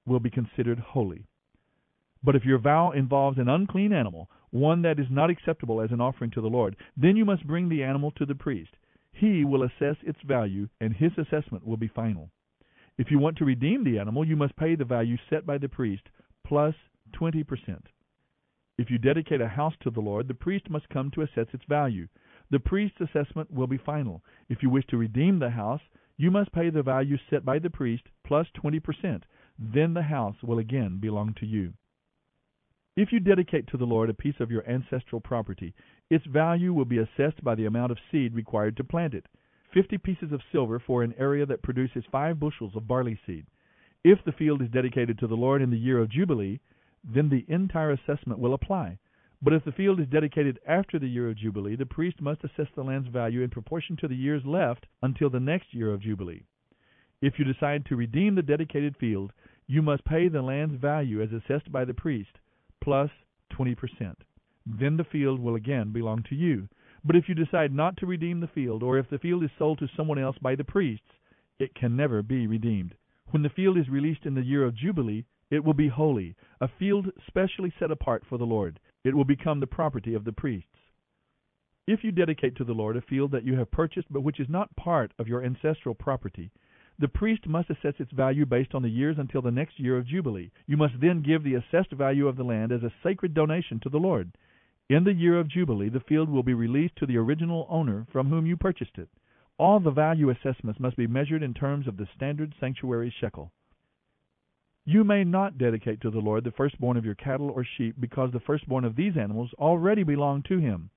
will 0.05 0.19
be 0.19 0.29
considered 0.29 0.79
holy. 0.79 1.25
But 2.23 2.35
if 2.35 2.45
your 2.45 2.59
vow 2.59 2.91
involves 2.91 3.37
an 3.37 3.47
unclean 3.47 3.93
animal, 3.93 4.29
one 4.49 4.81
that 4.81 4.99
is 4.99 5.09
not 5.09 5.29
acceptable 5.29 5.81
as 5.81 5.91
an 5.91 6.01
offering 6.01 6.31
to 6.31 6.41
the 6.41 6.49
Lord, 6.49 6.75
then 6.97 7.15
you 7.15 7.23
must 7.23 7.47
bring 7.47 7.69
the 7.69 7.83
animal 7.83 8.11
to 8.11 8.25
the 8.25 8.35
priest. 8.35 8.75
He 9.13 9.45
will 9.45 9.63
assess 9.63 9.95
its 10.03 10.19
value, 10.23 10.67
and 10.81 10.93
his 10.93 11.11
assessment 11.17 11.65
will 11.65 11.77
be 11.77 11.87
final. 11.87 12.31
If 12.97 13.09
you 13.09 13.17
want 13.17 13.37
to 13.37 13.45
redeem 13.45 13.83
the 13.83 13.97
animal, 13.97 14.25
you 14.25 14.35
must 14.35 14.55
pay 14.57 14.75
the 14.75 14.85
value 14.85 15.17
set 15.29 15.45
by 15.45 15.57
the 15.57 15.69
priest 15.69 16.03
plus 16.51 16.75
20%. 17.13 17.45
If 18.77 18.89
you 18.89 18.97
dedicate 18.97 19.39
a 19.39 19.47
house 19.47 19.73
to 19.83 19.89
the 19.89 20.01
Lord, 20.01 20.27
the 20.27 20.33
priest 20.33 20.69
must 20.69 20.89
come 20.89 21.09
to 21.11 21.21
assess 21.21 21.47
its 21.53 21.63
value. 21.69 22.09
The 22.49 22.59
priest's 22.59 22.99
assessment 22.99 23.49
will 23.49 23.67
be 23.67 23.77
final. 23.77 24.21
If 24.49 24.61
you 24.61 24.69
wish 24.69 24.85
to 24.87 24.97
redeem 24.97 25.39
the 25.39 25.51
house, 25.51 25.79
you 26.17 26.29
must 26.29 26.51
pay 26.51 26.69
the 26.69 26.83
value 26.83 27.15
set 27.29 27.45
by 27.45 27.59
the 27.59 27.69
priest 27.69 28.03
plus 28.27 28.47
20%. 28.61 29.21
Then 29.57 29.93
the 29.93 30.01
house 30.01 30.35
will 30.43 30.59
again 30.59 30.97
belong 30.99 31.35
to 31.39 31.45
you. 31.45 31.71
If 32.97 33.13
you 33.13 33.21
dedicate 33.21 33.67
to 33.67 33.77
the 33.77 33.85
Lord 33.85 34.09
a 34.09 34.13
piece 34.13 34.41
of 34.41 34.51
your 34.51 34.69
ancestral 34.69 35.21
property, 35.21 35.73
its 36.09 36.25
value 36.25 36.73
will 36.73 36.83
be 36.83 36.97
assessed 36.97 37.41
by 37.45 37.55
the 37.55 37.65
amount 37.65 37.93
of 37.93 37.97
seed 38.11 38.35
required 38.35 38.75
to 38.75 38.83
plant 38.83 39.13
it. 39.13 39.25
Fifty 39.73 39.97
pieces 39.97 40.33
of 40.33 40.41
silver 40.51 40.79
for 40.85 41.01
an 41.01 41.13
area 41.17 41.45
that 41.45 41.63
produces 41.63 42.03
five 42.11 42.41
bushels 42.41 42.75
of 42.75 42.89
barley 42.89 43.17
seed. 43.25 43.45
If 44.03 44.23
the 44.25 44.31
field 44.31 44.61
is 44.61 44.69
dedicated 44.69 45.19
to 45.19 45.27
the 45.27 45.35
Lord 45.35 45.61
in 45.61 45.69
the 45.69 45.77
year 45.77 45.99
of 45.99 46.09
Jubilee, 46.09 46.59
then 47.03 47.29
the 47.29 47.45
entire 47.47 47.91
assessment 47.91 48.39
will 48.39 48.53
apply. 48.53 48.97
But 49.43 49.53
if 49.53 49.63
the 49.63 49.71
field 49.71 49.99
is 49.99 50.07
dedicated 50.07 50.59
after 50.67 50.99
the 50.99 51.07
year 51.07 51.29
of 51.29 51.37
Jubilee, 51.37 51.75
the 51.75 51.85
priest 51.85 52.21
must 52.21 52.43
assess 52.43 52.67
the 52.75 52.83
land's 52.83 53.09
value 53.09 53.41
in 53.41 53.49
proportion 53.49 53.97
to 53.97 54.07
the 54.07 54.15
years 54.15 54.45
left 54.45 54.85
until 55.01 55.29
the 55.29 55.39
next 55.39 55.73
year 55.73 55.91
of 55.93 56.01
Jubilee. 56.01 56.43
If 57.21 57.37
you 57.37 57.45
decide 57.45 57.85
to 57.85 57.95
redeem 57.95 58.35
the 58.35 58.41
dedicated 58.41 58.97
field, 58.97 59.33
you 59.67 59.81
must 59.81 60.03
pay 60.05 60.27
the 60.27 60.41
land's 60.41 60.79
value 60.79 61.21
as 61.21 61.31
assessed 61.31 61.71
by 61.71 61.85
the 61.85 61.93
priest, 61.93 62.37
plus 62.81 63.09
20%. 63.51 64.15
then 64.65 64.97
the 64.97 65.03
field 65.03 65.39
will 65.39 65.55
again 65.55 65.91
belong 65.91 66.23
to 66.23 66.35
you. 66.35 66.67
But 67.03 67.15
if 67.15 67.27
you 67.27 67.35
decide 67.35 67.73
not 67.73 67.97
to 67.97 68.05
redeem 68.05 68.39
the 68.39 68.47
field, 68.47 68.83
or 68.83 68.97
if 68.97 69.09
the 69.09 69.19
field 69.19 69.43
is 69.43 69.49
sold 69.57 69.79
to 69.79 69.87
someone 69.95 70.19
else 70.19 70.37
by 70.39 70.55
the 70.55 70.63
priests, 70.63 71.09
it 71.59 71.73
can 71.73 71.95
never 71.95 72.21
be 72.21 72.47
redeemed. 72.47 72.95
When 73.31 73.43
the 73.43 73.49
field 73.49 73.77
is 73.77 73.87
released 73.87 74.25
in 74.25 74.35
the 74.35 74.43
year 74.43 74.65
of 74.65 74.75
Jubilee, 74.75 75.23
it 75.49 75.63
will 75.63 75.73
be 75.73 75.87
holy, 75.87 76.35
a 76.59 76.67
field 76.67 77.11
specially 77.27 77.73
set 77.79 77.89
apart 77.89 78.25
for 78.25 78.37
the 78.37 78.45
Lord. 78.45 78.79
It 79.05 79.15
will 79.15 79.23
become 79.23 79.61
the 79.61 79.67
property 79.67 80.13
of 80.13 80.25
the 80.25 80.33
priests. 80.33 80.67
If 81.87 82.03
you 82.03 82.11
dedicate 82.11 82.57
to 82.57 82.65
the 82.65 82.73
Lord 82.73 82.97
a 82.97 83.01
field 83.01 83.31
that 83.31 83.45
you 83.45 83.55
have 83.55 83.71
purchased 83.71 84.11
but 84.11 84.21
which 84.21 84.39
is 84.39 84.49
not 84.49 84.75
part 84.75 85.13
of 85.17 85.29
your 85.29 85.43
ancestral 85.43 85.95
property, 85.95 86.51
the 86.99 87.07
priest 87.07 87.47
must 87.47 87.69
assess 87.69 87.95
its 87.99 88.11
value 88.11 88.45
based 88.45 88.75
on 88.75 88.81
the 88.81 88.89
years 88.89 89.17
until 89.17 89.41
the 89.41 89.49
next 89.49 89.79
year 89.79 89.97
of 89.97 90.05
Jubilee. 90.05 90.51
You 90.67 90.75
must 90.75 90.99
then 90.99 91.21
give 91.21 91.43
the 91.43 91.55
assessed 91.55 91.93
value 91.93 92.27
of 92.27 92.35
the 92.35 92.43
land 92.43 92.73
as 92.73 92.83
a 92.83 92.93
sacred 93.01 93.33
donation 93.33 93.79
to 93.79 93.89
the 93.89 93.97
Lord. 93.97 94.31
In 94.89 95.05
the 95.05 95.13
year 95.13 95.39
of 95.39 95.47
Jubilee, 95.47 95.89
the 95.89 96.01
field 96.01 96.29
will 96.29 96.43
be 96.43 96.53
released 96.53 96.97
to 96.97 97.05
the 97.05 97.17
original 97.17 97.65
owner 97.69 98.05
from 98.11 98.27
whom 98.27 98.45
you 98.45 98.57
purchased 98.57 98.97
it. 98.97 99.09
All 99.61 99.79
the 99.79 99.91
value 99.91 100.31
assessments 100.31 100.79
must 100.79 100.97
be 100.97 101.05
measured 101.05 101.43
in 101.43 101.53
terms 101.53 101.87
of 101.87 101.95
the 101.95 102.07
standard 102.15 102.55
sanctuary 102.59 103.13
shekel. 103.21 103.51
You 104.85 105.03
may 105.03 105.23
not 105.23 105.59
dedicate 105.59 106.01
to 106.01 106.09
the 106.09 106.17
Lord 106.17 106.43
the 106.43 106.51
firstborn 106.51 106.97
of 106.97 107.05
your 107.05 107.13
cattle 107.13 107.51
or 107.51 107.63
sheep 107.63 107.95
because 107.99 108.31
the 108.31 108.39
firstborn 108.39 108.85
of 108.85 108.95
these 108.95 109.15
animals 109.15 109.53
already 109.59 110.01
belong 110.01 110.41
to 110.47 110.57
him. 110.57 110.89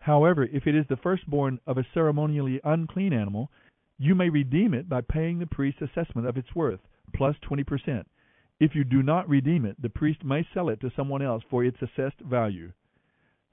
However, 0.00 0.42
if 0.42 0.66
it 0.66 0.74
is 0.74 0.84
the 0.88 0.96
firstborn 0.96 1.60
of 1.68 1.78
a 1.78 1.86
ceremonially 1.94 2.60
unclean 2.64 3.12
animal, 3.12 3.52
you 3.96 4.16
may 4.16 4.28
redeem 4.28 4.74
it 4.74 4.88
by 4.88 5.00
paying 5.00 5.38
the 5.38 5.46
priest's 5.46 5.82
assessment 5.82 6.26
of 6.26 6.36
its 6.36 6.52
worth, 6.52 6.80
plus 7.14 7.36
20%. 7.48 8.06
If 8.58 8.74
you 8.74 8.82
do 8.82 9.04
not 9.04 9.28
redeem 9.28 9.64
it, 9.64 9.80
the 9.80 9.88
priest 9.88 10.24
may 10.24 10.44
sell 10.52 10.68
it 10.68 10.80
to 10.80 10.90
someone 10.96 11.22
else 11.22 11.44
for 11.48 11.62
its 11.62 11.80
assessed 11.80 12.18
value. 12.22 12.72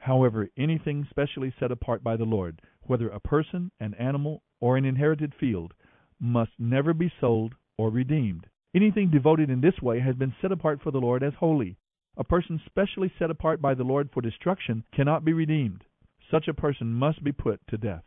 However, 0.01 0.49
anything 0.57 1.05
specially 1.11 1.53
set 1.59 1.71
apart 1.71 2.03
by 2.03 2.17
the 2.17 2.25
Lord, 2.25 2.59
whether 2.81 3.09
a 3.09 3.19
person, 3.19 3.69
an 3.79 3.93
animal, 3.93 4.41
or 4.59 4.75
an 4.75 4.83
inherited 4.83 5.35
field, 5.35 5.75
must 6.19 6.59
never 6.59 6.91
be 6.91 7.13
sold 7.19 7.53
or 7.77 7.91
redeemed. 7.91 8.47
Anything 8.73 9.11
devoted 9.11 9.51
in 9.51 9.61
this 9.61 9.79
way 9.79 9.99
has 9.99 10.15
been 10.15 10.33
set 10.41 10.51
apart 10.51 10.81
for 10.81 10.89
the 10.89 10.99
Lord 10.99 11.21
as 11.21 11.35
holy. 11.35 11.77
A 12.17 12.23
person 12.23 12.59
specially 12.65 13.13
set 13.19 13.29
apart 13.29 13.61
by 13.61 13.75
the 13.75 13.83
Lord 13.83 14.09
for 14.11 14.21
destruction 14.21 14.83
cannot 14.91 15.23
be 15.23 15.33
redeemed. 15.33 15.83
Such 16.31 16.47
a 16.47 16.53
person 16.55 16.95
must 16.95 17.23
be 17.23 17.31
put 17.31 17.61
to 17.67 17.77
death. 17.77 18.05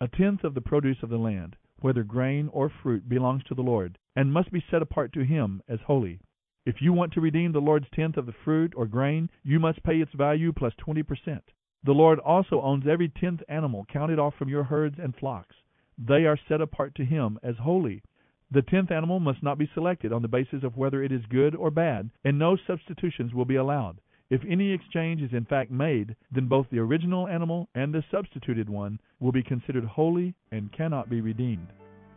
A 0.00 0.06
tenth 0.06 0.44
of 0.44 0.54
the 0.54 0.60
produce 0.60 1.02
of 1.02 1.08
the 1.08 1.18
land, 1.18 1.56
whether 1.80 2.04
grain 2.04 2.46
or 2.52 2.68
fruit, 2.68 3.08
belongs 3.08 3.42
to 3.44 3.56
the 3.56 3.62
Lord, 3.62 3.98
and 4.14 4.32
must 4.32 4.52
be 4.52 4.64
set 4.70 4.82
apart 4.82 5.12
to 5.14 5.24
him 5.24 5.62
as 5.66 5.80
holy. 5.80 6.20
If 6.66 6.76
you 6.80 6.94
want 6.94 7.12
to 7.12 7.20
redeem 7.20 7.52
the 7.52 7.60
Lord's 7.60 7.88
tenth 7.94 8.16
of 8.16 8.24
the 8.24 8.34
fruit 8.42 8.72
or 8.74 8.86
grain, 8.86 9.28
you 9.42 9.60
must 9.60 9.82
pay 9.82 9.96
its 9.96 10.12
value 10.14 10.50
plus 10.50 10.72
twenty 10.78 11.02
percent. 11.02 11.44
The 11.84 11.92
Lord 11.92 12.18
also 12.20 12.62
owns 12.62 12.86
every 12.86 13.10
tenth 13.10 13.42
animal 13.48 13.84
counted 13.92 14.18
off 14.18 14.34
from 14.38 14.48
your 14.48 14.64
herds 14.64 14.96
and 14.98 15.14
flocks. 15.14 15.54
They 15.98 16.24
are 16.24 16.38
set 16.48 16.62
apart 16.62 16.94
to 16.94 17.04
him 17.04 17.38
as 17.42 17.56
holy. 17.60 18.02
The 18.50 18.62
tenth 18.62 18.90
animal 18.90 19.20
must 19.20 19.42
not 19.42 19.58
be 19.58 19.68
selected 19.74 20.10
on 20.10 20.22
the 20.22 20.28
basis 20.28 20.64
of 20.64 20.76
whether 20.76 21.02
it 21.02 21.12
is 21.12 21.26
good 21.28 21.54
or 21.54 21.70
bad, 21.70 22.10
and 22.24 22.38
no 22.38 22.56
substitutions 22.66 23.34
will 23.34 23.44
be 23.44 23.56
allowed. 23.56 24.00
If 24.30 24.40
any 24.48 24.72
exchange 24.72 25.20
is 25.20 25.34
in 25.34 25.44
fact 25.44 25.70
made, 25.70 26.16
then 26.34 26.48
both 26.48 26.66
the 26.70 26.78
original 26.78 27.28
animal 27.28 27.68
and 27.74 27.92
the 27.92 28.02
substituted 28.10 28.70
one 28.70 28.98
will 29.20 29.32
be 29.32 29.42
considered 29.42 29.84
holy 29.84 30.34
and 30.50 30.72
cannot 30.72 31.10
be 31.10 31.20
redeemed. 31.20 31.68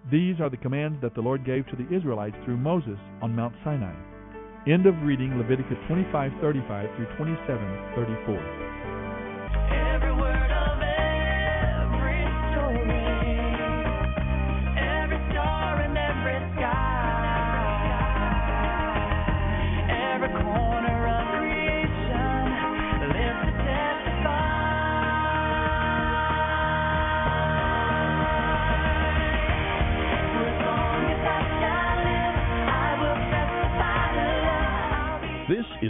These 0.09 0.39
are 0.39 0.49
the 0.49 0.55
commands 0.55 1.01
that 1.01 1.15
the 1.15 1.21
Lord 1.21 1.45
gave 1.45 1.67
to 1.67 1.75
the 1.75 1.93
Israelites 1.93 2.37
through 2.45 2.57
Moses 2.57 2.99
on 3.21 3.35
Mount 3.35 3.53
Sinai. 3.65 4.16
End 4.67 4.85
of 4.85 5.01
reading 5.01 5.37
Leviticus 5.37 5.77
25:35 5.89 6.91
through 6.97 7.07
27:34. 7.17 9.06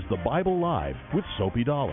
The 0.10 0.18
Bible 0.24 0.62
Live 0.62 0.96
with 1.14 1.26
Soapy 1.38 1.66
Dollar. 1.66 1.92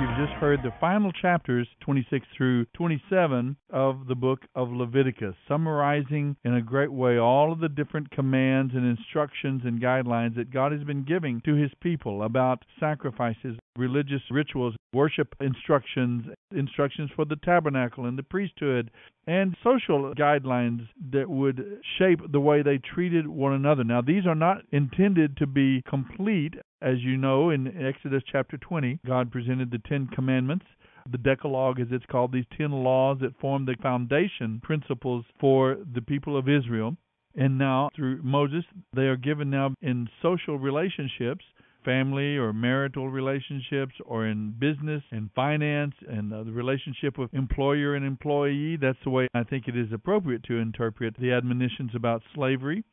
You've 0.00 0.26
just 0.26 0.38
heard 0.38 0.60
the 0.62 0.72
final 0.80 1.10
chapters, 1.12 1.66
26 1.80 2.26
through 2.36 2.66
27, 2.74 3.56
of 3.70 4.06
the 4.06 4.14
book 4.14 4.40
of 4.54 4.68
Leviticus, 4.70 5.34
summarizing 5.48 6.36
in 6.44 6.54
a 6.54 6.62
great 6.62 6.92
way 6.92 7.18
all 7.18 7.52
of 7.52 7.60
the 7.60 7.70
different 7.70 8.10
commands 8.10 8.74
and 8.74 8.84
instructions 8.86 9.62
and 9.64 9.80
guidelines 9.80 10.36
that 10.36 10.52
God 10.52 10.72
has 10.72 10.84
been 10.84 11.04
giving 11.04 11.40
to 11.46 11.54
his 11.54 11.70
people 11.80 12.22
about 12.22 12.64
sacrifices, 12.78 13.56
religious 13.80 14.20
rituals, 14.30 14.74
worship 14.92 15.34
instructions, 15.40 16.26
instructions 16.54 17.10
for 17.16 17.24
the 17.24 17.36
tabernacle 17.36 18.04
and 18.04 18.18
the 18.18 18.22
priesthood, 18.22 18.90
and 19.26 19.56
social 19.64 20.14
guidelines 20.14 20.86
that 21.12 21.28
would 21.28 21.80
shape 21.98 22.20
the 22.30 22.40
way 22.40 22.62
they 22.62 22.78
treated 22.78 23.26
one 23.26 23.54
another. 23.54 23.82
Now, 23.82 24.02
these 24.02 24.26
are 24.26 24.34
not 24.34 24.58
intended 24.70 25.36
to 25.38 25.46
be 25.46 25.82
complete. 25.88 26.54
As 26.82 26.98
you 27.00 27.16
know, 27.16 27.50
in 27.50 27.66
Exodus 27.82 28.22
chapter 28.30 28.58
20, 28.58 29.00
God 29.06 29.32
presented 29.32 29.70
the 29.70 29.80
Ten 29.88 30.06
Commandments. 30.14 30.66
The 31.10 31.18
Decalogue, 31.18 31.80
as 31.80 31.88
it's 31.90 32.04
called, 32.06 32.32
these 32.32 32.44
ten 32.56 32.70
laws 32.70 33.18
that 33.22 33.38
form 33.40 33.64
the 33.64 33.74
foundation 33.82 34.60
principles 34.62 35.24
for 35.40 35.78
the 35.94 36.02
people 36.02 36.36
of 36.36 36.48
Israel. 36.48 36.96
And 37.34 37.56
now, 37.58 37.88
through 37.96 38.22
Moses, 38.22 38.64
they 38.94 39.02
are 39.02 39.16
given 39.16 39.50
now 39.50 39.74
in 39.80 40.08
social 40.20 40.58
relationships 40.58 41.44
family 41.84 42.36
or 42.36 42.52
marital 42.52 43.08
relationships 43.08 43.94
or 44.04 44.26
in 44.26 44.54
business 44.58 45.02
and 45.10 45.30
finance 45.34 45.94
and 46.08 46.32
uh, 46.32 46.42
the 46.42 46.52
relationship 46.52 47.18
with 47.18 47.32
employer 47.34 47.94
and 47.94 48.04
employee. 48.04 48.76
That's 48.76 48.98
the 49.04 49.10
way 49.10 49.28
I 49.34 49.44
think 49.44 49.68
it 49.68 49.76
is 49.76 49.92
appropriate 49.92 50.42
to 50.44 50.58
interpret 50.58 51.14
the 51.18 51.32
admonitions 51.32 51.90
about 51.94 52.22
slavery. 52.34 52.84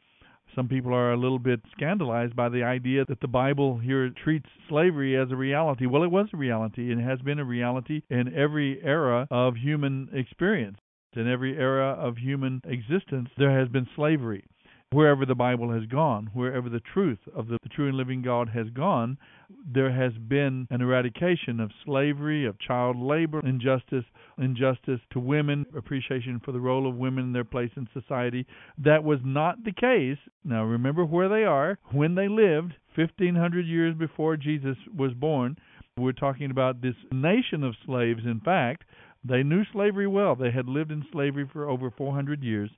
Some 0.55 0.67
people 0.67 0.93
are 0.93 1.11
a 1.11 1.17
little 1.17 1.39
bit 1.39 1.59
scandalized 1.75 2.35
by 2.35 2.49
the 2.49 2.63
idea 2.63 3.05
that 3.05 3.19
the 3.19 3.27
Bible 3.27 3.77
here 3.77 4.09
treats 4.09 4.49
slavery 4.69 5.17
as 5.17 5.29
a 5.31 5.35
reality. 5.35 5.85
Well, 5.85 6.03
it 6.03 6.11
was 6.11 6.27
a 6.33 6.37
reality 6.37 6.91
and 6.91 7.01
has 7.01 7.19
been 7.21 7.39
a 7.39 7.45
reality 7.45 8.01
in 8.09 8.33
every 8.33 8.81
era 8.83 9.27
of 9.29 9.55
human 9.55 10.09
experience. 10.13 10.77
In 11.13 11.27
every 11.27 11.57
era 11.57 11.93
of 11.93 12.17
human 12.17 12.61
existence, 12.63 13.29
there 13.37 13.57
has 13.59 13.69
been 13.69 13.87
slavery 13.95 14.43
wherever 14.91 15.25
the 15.25 15.35
Bible 15.35 15.73
has 15.73 15.85
gone, 15.85 16.29
wherever 16.33 16.69
the 16.69 16.81
truth 16.93 17.19
of 17.35 17.47
the, 17.47 17.57
true 17.71 17.89
and 17.89 17.97
living 17.97 18.21
God 18.21 18.49
has 18.49 18.69
gone, 18.69 19.17
there 19.65 19.91
has 19.91 20.13
been 20.13 20.65
an 20.71 20.81
eradication 20.81 21.59
of 21.59 21.71
slavery, 21.83 22.45
of 22.45 22.59
child 22.59 22.95
labor, 22.95 23.41
injustice, 23.45 24.05
injustice 24.37 25.01
to 25.11 25.19
women, 25.19 25.65
appreciation 25.75 26.41
for 26.43 26.53
the 26.53 26.59
role 26.59 26.87
of 26.87 26.95
women 26.95 27.25
in 27.25 27.33
their 27.33 27.43
place 27.43 27.71
in 27.75 27.87
society. 27.93 28.45
That 28.77 29.03
was 29.03 29.19
not 29.25 29.63
the 29.65 29.73
case. 29.73 30.17
Now 30.45 30.63
remember 30.63 31.03
where 31.03 31.27
they 31.27 31.43
are 31.43 31.77
when 31.91 32.15
they 32.15 32.29
lived 32.29 32.73
1500 32.95 33.65
years 33.65 33.93
before 33.93 34.37
Jesus 34.37 34.77
was 34.97 35.13
born. 35.13 35.57
We're 35.97 36.13
talking 36.13 36.49
about 36.49 36.81
this 36.81 36.95
nation 37.11 37.63
of 37.63 37.75
slaves 37.85 38.21
in 38.25 38.39
fact. 38.39 38.85
They 39.27 39.43
knew 39.43 39.63
slavery 39.73 40.07
well. 40.07 40.35
They 40.35 40.51
had 40.51 40.69
lived 40.69 40.91
in 40.91 41.03
slavery 41.11 41.49
for 41.51 41.69
over 41.69 41.91
400 41.91 42.41
years 42.41 42.69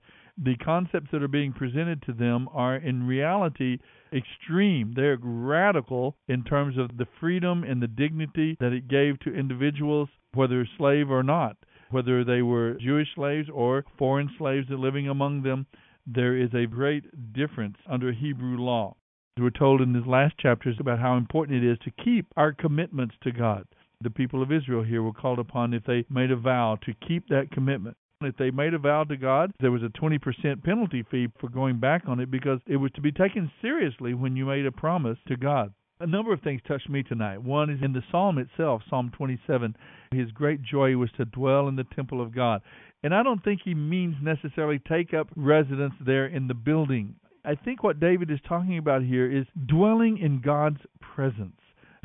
the 0.42 0.56
concepts 0.58 1.08
that 1.12 1.22
are 1.22 1.28
being 1.28 1.52
presented 1.52 2.02
to 2.04 2.14
them 2.14 2.48
are 2.54 2.78
in 2.78 3.06
reality 3.06 3.78
extreme. 4.14 4.94
They're 4.96 5.18
radical 5.22 6.16
in 6.28 6.44
terms 6.44 6.78
of 6.78 6.98
the 6.98 7.08
freedom 7.20 7.64
and 7.64 7.82
the 7.82 7.88
dignity 7.88 8.56
that 8.60 8.72
it 8.72 8.88
gave 8.88 9.20
to 9.20 9.36
individuals, 9.36 10.10
whether 10.34 10.68
slave 10.78 11.12
or 11.12 11.24
not, 11.24 11.58
whether 11.92 12.24
they 12.24 12.42
were 12.42 12.76
Jewish 12.76 13.10
slaves 13.16 13.50
or 13.54 13.84
foreign 13.98 14.30
slaves 14.38 14.68
living 14.70 15.10
among 15.10 15.44
them. 15.44 15.66
There 16.08 16.38
is 16.38 16.54
a 16.54 16.66
great 16.66 17.34
difference 17.34 17.78
under 17.88 18.12
Hebrew 18.12 18.58
law. 18.58 18.96
We're 19.38 19.52
told 19.52 19.82
in 19.82 19.94
these 19.94 20.08
last 20.08 20.38
chapters 20.38 20.78
about 20.80 21.00
how 21.00 21.16
important 21.16 21.64
it 21.64 21.72
is 21.72 21.78
to 21.80 22.04
keep 22.04 22.28
our 22.36 22.52
commitments 22.52 23.16
to 23.24 23.32
God. 23.32 23.66
The 24.02 24.10
people 24.10 24.42
of 24.42 24.52
Israel 24.52 24.84
here 24.84 25.04
were 25.04 25.14
called 25.14 25.40
upon 25.40 25.74
if 25.74 25.84
they 25.84 26.06
made 26.10 26.32
a 26.32 26.36
vow 26.36 26.78
to 26.86 26.94
keep 27.08 27.28
that 27.28 27.52
commitment. 27.52 27.98
If 28.22 28.36
they 28.36 28.52
made 28.52 28.74
a 28.74 28.78
vow 28.78 29.06
to 29.06 29.16
God, 29.16 29.54
there 29.62 29.72
was 29.72 29.82
a 29.82 29.88
20% 29.88 30.62
penalty 30.62 31.04
fee 31.10 31.30
for 31.40 31.48
going 31.48 31.80
back 31.80 32.04
on 32.06 32.20
it 32.20 32.30
because 32.30 32.60
it 32.68 32.76
was 32.76 32.92
to 32.96 33.02
be 33.02 33.14
taken 33.14 33.50
seriously 33.62 34.14
when 34.14 34.36
you 34.36 34.46
made 34.46 34.66
a 34.66 34.74
promise 34.74 35.18
to 35.30 35.38
God. 35.38 35.74
A 36.02 36.06
number 36.06 36.34
of 36.34 36.42
things 36.42 36.62
touched 36.68 36.90
me 36.90 37.02
tonight. 37.02 37.42
One 37.42 37.70
is 37.70 37.82
in 37.82 37.94
the 37.94 38.04
psalm 38.12 38.38
itself, 38.38 38.82
Psalm 38.90 39.10
27. 39.16 39.74
His 40.12 40.32
great 40.32 40.62
joy 40.62 40.98
was 40.98 41.10
to 41.16 41.24
dwell 41.24 41.70
in 41.70 41.78
the 41.78 41.86
temple 41.96 42.22
of 42.22 42.36
God. 42.36 42.62
And 43.04 43.16
I 43.16 43.24
don't 43.24 43.42
think 43.42 43.62
he 43.64 43.74
means 43.74 44.18
necessarily 44.22 44.80
take 44.80 45.14
up 45.14 45.30
residence 45.38 45.94
there 46.06 46.26
in 46.26 46.50
the 46.50 46.54
building. 46.54 47.16
I 47.46 47.56
think 47.56 47.84
what 47.84 48.02
David 48.02 48.30
is 48.30 48.40
talking 48.46 48.78
about 48.78 49.02
here 49.02 49.32
is 49.32 49.46
dwelling 49.66 50.18
in 50.18 50.42
God's 50.42 50.82
presence 51.00 51.56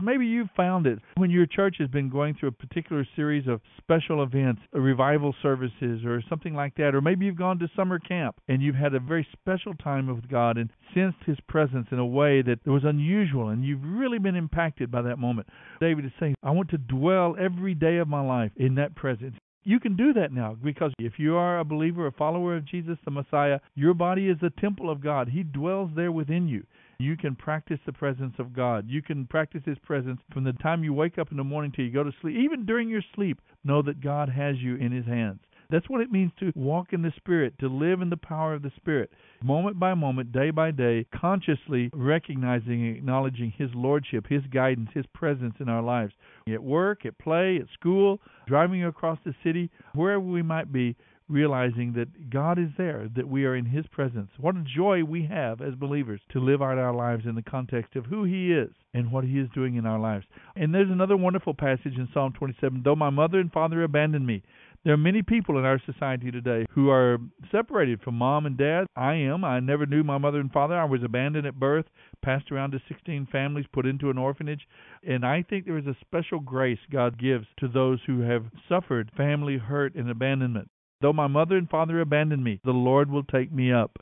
Maybe 0.00 0.26
you've 0.26 0.50
found 0.56 0.86
it 0.86 0.98
when 1.16 1.30
your 1.30 1.46
church 1.46 1.76
has 1.78 1.88
been 1.88 2.08
going 2.08 2.34
through 2.34 2.50
a 2.50 2.52
particular 2.52 3.06
series 3.14 3.46
of 3.46 3.60
special 3.78 4.22
events, 4.22 4.62
revival 4.72 5.34
services, 5.42 6.04
or 6.04 6.22
something 6.28 6.54
like 6.54 6.74
that. 6.76 6.94
Or 6.94 7.00
maybe 7.00 7.26
you've 7.26 7.36
gone 7.36 7.58
to 7.60 7.68
summer 7.76 7.98
camp 7.98 8.36
and 8.48 8.62
you've 8.62 8.74
had 8.74 8.94
a 8.94 9.00
very 9.00 9.26
special 9.32 9.74
time 9.74 10.06
with 10.06 10.28
God 10.28 10.58
and 10.58 10.70
sensed 10.92 11.18
His 11.26 11.38
presence 11.48 11.86
in 11.90 11.98
a 11.98 12.06
way 12.06 12.42
that 12.42 12.66
was 12.66 12.84
unusual, 12.84 13.48
and 13.48 13.64
you've 13.64 13.84
really 13.84 14.18
been 14.18 14.36
impacted 14.36 14.90
by 14.90 15.02
that 15.02 15.18
moment. 15.18 15.48
David 15.80 16.04
is 16.04 16.12
saying, 16.18 16.34
I 16.42 16.50
want 16.50 16.70
to 16.70 16.78
dwell 16.78 17.36
every 17.38 17.74
day 17.74 17.98
of 17.98 18.08
my 18.08 18.20
life 18.20 18.52
in 18.56 18.74
that 18.76 18.94
presence. 18.94 19.36
You 19.66 19.80
can 19.80 19.96
do 19.96 20.12
that 20.12 20.30
now 20.30 20.58
because 20.62 20.92
if 20.98 21.14
you 21.18 21.36
are 21.36 21.58
a 21.58 21.64
believer, 21.64 22.06
a 22.06 22.12
follower 22.12 22.54
of 22.54 22.66
Jesus 22.66 22.98
the 23.04 23.10
Messiah, 23.10 23.60
your 23.74 23.94
body 23.94 24.28
is 24.28 24.36
the 24.40 24.50
temple 24.50 24.90
of 24.90 25.00
God. 25.00 25.30
He 25.30 25.42
dwells 25.42 25.90
there 25.96 26.12
within 26.12 26.48
you. 26.48 26.66
You 26.98 27.16
can 27.16 27.34
practice 27.34 27.80
the 27.86 27.92
presence 27.92 28.34
of 28.38 28.52
God. 28.52 28.86
You 28.88 29.02
can 29.02 29.26
practice 29.26 29.62
His 29.64 29.78
presence 29.78 30.20
from 30.32 30.44
the 30.44 30.52
time 30.54 30.84
you 30.84 30.92
wake 30.92 31.18
up 31.18 31.30
in 31.30 31.36
the 31.36 31.44
morning 31.44 31.72
till 31.74 31.84
you 31.84 31.92
go 31.92 32.04
to 32.04 32.12
sleep. 32.20 32.36
Even 32.36 32.66
during 32.66 32.88
your 32.88 33.02
sleep, 33.14 33.40
know 33.64 33.82
that 33.82 34.00
God 34.00 34.28
has 34.28 34.56
you 34.58 34.76
in 34.76 34.92
His 34.92 35.06
hands. 35.06 35.40
That's 35.70 35.88
what 35.88 36.02
it 36.02 36.12
means 36.12 36.30
to 36.40 36.52
walk 36.54 36.92
in 36.92 37.02
the 37.02 37.12
Spirit, 37.16 37.54
to 37.60 37.68
live 37.68 38.00
in 38.00 38.10
the 38.10 38.16
power 38.16 38.54
of 38.54 38.62
the 38.62 38.70
Spirit. 38.76 39.10
Moment 39.42 39.78
by 39.78 39.94
moment, 39.94 40.30
day 40.30 40.50
by 40.50 40.70
day, 40.70 41.06
consciously 41.14 41.90
recognizing 41.92 42.86
and 42.86 42.96
acknowledging 42.96 43.52
His 43.56 43.70
Lordship, 43.74 44.26
His 44.28 44.42
guidance, 44.52 44.90
His 44.94 45.06
presence 45.14 45.54
in 45.60 45.68
our 45.68 45.82
lives. 45.82 46.12
At 46.46 46.62
work, 46.62 47.06
at 47.06 47.18
play, 47.18 47.56
at 47.56 47.66
school, 47.72 48.20
driving 48.46 48.84
across 48.84 49.18
the 49.24 49.34
city, 49.42 49.70
wherever 49.94 50.20
we 50.20 50.42
might 50.42 50.70
be, 50.72 50.96
realizing 51.28 51.94
that 51.94 52.30
God 52.30 52.58
is 52.58 52.70
there, 52.76 53.08
that 53.16 53.28
we 53.28 53.44
are 53.44 53.56
in 53.56 53.66
His 53.66 53.86
presence. 53.86 54.30
What 54.38 54.56
a 54.56 54.64
joy 54.64 55.04
we 55.04 55.26
have 55.26 55.60
as 55.60 55.74
believers 55.74 56.20
to 56.32 56.40
live 56.40 56.60
out 56.60 56.78
our 56.78 56.94
lives 56.94 57.24
in 57.26 57.34
the 57.34 57.42
context 57.42 57.96
of 57.96 58.06
who 58.06 58.24
He 58.24 58.52
is 58.52 58.70
and 58.92 59.10
what 59.10 59.24
He 59.24 59.38
is 59.38 59.48
doing 59.54 59.76
in 59.76 59.86
our 59.86 59.98
lives. 59.98 60.26
And 60.54 60.74
there's 60.74 60.90
another 60.90 61.16
wonderful 61.16 61.54
passage 61.54 61.96
in 61.96 62.08
Psalm 62.12 62.32
27 62.32 62.82
Though 62.84 62.96
my 62.96 63.10
mother 63.10 63.40
and 63.40 63.50
father 63.50 63.82
abandoned 63.82 64.26
me, 64.26 64.42
there 64.84 64.92
are 64.92 64.98
many 64.98 65.22
people 65.22 65.58
in 65.58 65.64
our 65.64 65.80
society 65.86 66.30
today 66.30 66.66
who 66.72 66.90
are 66.90 67.16
separated 67.50 68.02
from 68.02 68.16
mom 68.16 68.44
and 68.44 68.58
dad. 68.58 68.86
I 68.94 69.14
am. 69.14 69.42
I 69.42 69.58
never 69.60 69.86
knew 69.86 70.04
my 70.04 70.18
mother 70.18 70.40
and 70.40 70.52
father. 70.52 70.78
I 70.78 70.84
was 70.84 71.02
abandoned 71.02 71.46
at 71.46 71.58
birth, 71.58 71.86
passed 72.22 72.52
around 72.52 72.72
to 72.72 72.82
16 72.86 73.28
families, 73.32 73.64
put 73.72 73.86
into 73.86 74.10
an 74.10 74.18
orphanage. 74.18 74.68
And 75.02 75.24
I 75.24 75.42
think 75.42 75.64
there 75.64 75.78
is 75.78 75.86
a 75.86 75.96
special 76.02 76.38
grace 76.38 76.80
God 76.92 77.18
gives 77.18 77.46
to 77.60 77.68
those 77.68 78.00
who 78.06 78.20
have 78.20 78.44
suffered 78.68 79.10
family 79.16 79.56
hurt 79.56 79.94
and 79.94 80.10
abandonment. 80.10 80.68
Though 81.04 81.12
my 81.12 81.26
mother 81.26 81.58
and 81.58 81.68
father 81.68 82.00
abandon 82.00 82.42
me, 82.42 82.60
the 82.64 82.70
Lord 82.70 83.10
will 83.10 83.24
take 83.24 83.52
me 83.52 83.70
up. 83.70 83.98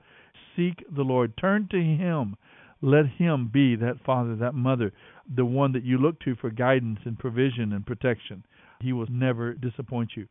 Seek 0.55 0.85
the 0.88 1.03
Lord. 1.03 1.37
Turn 1.37 1.67
to 1.73 1.77
Him. 1.77 2.37
Let 2.81 3.07
Him 3.19 3.51
be 3.53 3.75
that 3.75 3.97
father, 4.07 4.37
that 4.37 4.55
mother, 4.55 4.93
the 5.35 5.45
one 5.45 5.73
that 5.73 5.83
you 5.83 5.99
look 5.99 6.21
to 6.21 6.37
for 6.37 6.51
guidance 6.51 7.01
and 7.05 7.19
provision 7.19 7.73
and 7.73 7.85
protection. 7.85 8.45
He 8.81 8.93
will 8.93 9.09
never 9.11 9.53
disappoint 9.53 10.11
you. 10.17 10.29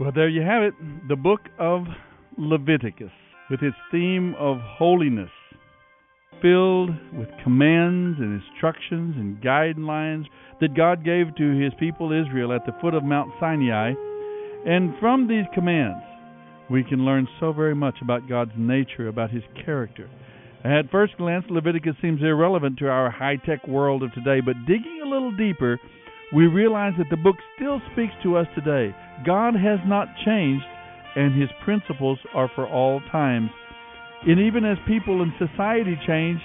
Well, 0.00 0.10
there 0.12 0.28
you 0.28 0.42
have 0.42 0.64
it. 0.64 0.74
The 1.06 1.14
book 1.14 1.42
of 1.60 1.84
Leviticus, 2.36 3.12
with 3.48 3.62
its 3.62 3.76
theme 3.92 4.34
of 4.36 4.56
holiness, 4.58 5.30
filled 6.40 6.90
with 7.14 7.28
commands 7.42 8.18
and 8.18 8.42
instructions 8.42 9.14
and 9.16 9.42
guidelines 9.42 10.24
that 10.60 10.76
God 10.76 11.04
gave 11.04 11.34
to 11.36 11.58
his 11.58 11.72
people 11.78 12.12
Israel 12.12 12.52
at 12.52 12.66
the 12.66 12.76
foot 12.80 12.94
of 12.94 13.04
Mount 13.04 13.30
Sinai. 13.40 13.92
And 14.66 14.94
from 15.00 15.28
these 15.28 15.46
commands, 15.54 16.02
we 16.70 16.84
can 16.84 17.04
learn 17.04 17.28
so 17.40 17.52
very 17.52 17.74
much 17.74 17.94
about 18.02 18.28
God's 18.28 18.52
nature, 18.56 19.08
about 19.08 19.30
his 19.30 19.44
character. 19.64 20.08
At 20.64 20.90
first 20.90 21.16
glance, 21.16 21.44
Leviticus 21.48 21.94
seems 22.02 22.20
irrelevant 22.20 22.78
to 22.78 22.88
our 22.88 23.10
high 23.10 23.36
tech 23.36 23.66
world 23.66 24.02
of 24.02 24.12
today, 24.12 24.40
but 24.44 24.56
digging 24.66 25.00
a 25.04 25.08
little 25.08 25.34
deeper, 25.36 25.78
we 26.34 26.46
realize 26.46 26.92
that 26.98 27.06
the 27.10 27.16
book 27.16 27.36
still 27.56 27.80
speaks 27.92 28.12
to 28.22 28.36
us 28.36 28.46
today. 28.54 28.94
God 29.24 29.54
has 29.54 29.78
not 29.86 30.08
changed, 30.26 30.64
and 31.16 31.40
his 31.40 31.48
principles 31.64 32.18
are 32.34 32.50
for 32.54 32.66
all 32.66 33.00
times. 33.12 33.50
And 34.26 34.40
even 34.40 34.64
as 34.64 34.78
people 34.86 35.22
and 35.22 35.32
society 35.38 35.98
change, 36.06 36.40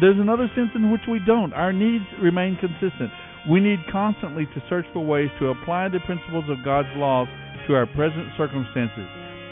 there's 0.00 0.18
another 0.18 0.50
sense 0.54 0.70
in 0.74 0.90
which 0.90 1.02
we 1.08 1.20
don't. 1.26 1.52
Our 1.52 1.72
needs 1.72 2.04
remain 2.22 2.56
consistent. 2.60 3.10
We 3.50 3.60
need 3.60 3.78
constantly 3.90 4.46
to 4.46 4.62
search 4.68 4.86
for 4.92 5.04
ways 5.04 5.30
to 5.38 5.48
apply 5.48 5.88
the 5.88 6.00
principles 6.06 6.44
of 6.48 6.64
God's 6.64 6.90
laws 6.96 7.28
to 7.66 7.74
our 7.74 7.86
present 7.86 8.26
circumstances. 8.36 9.06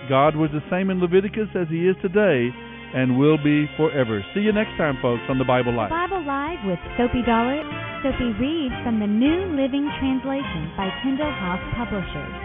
God 0.09 0.37
was 0.37 0.51
the 0.53 0.63
same 0.71 0.91
in 0.91 1.01
Leviticus 1.01 1.49
as 1.55 1.69
he 1.69 1.87
is 1.87 1.97
today 2.03 2.51
and 2.95 3.19
will 3.19 3.39
be 3.39 3.67
forever. 3.77 4.23
See 4.35 4.41
you 4.41 4.53
next 4.53 4.77
time, 4.79 4.99
folks, 5.03 5.23
on 5.29 5.39
the 5.39 5.45
Bible 5.45 5.75
Live. 5.75 5.91
Bible 5.91 6.23
Live 6.23 6.63
with 6.67 6.79
Soapy 6.99 7.23
Dollar. 7.27 7.63
Soapy 8.03 8.31
reads 8.39 8.75
from 8.85 9.01
the 9.01 9.11
New 9.11 9.51
Living 9.59 9.91
Translation 9.99 10.71
by 10.77 10.91
Tyndale 11.03 11.35
House 11.35 11.63
Publishers. 11.75 12.44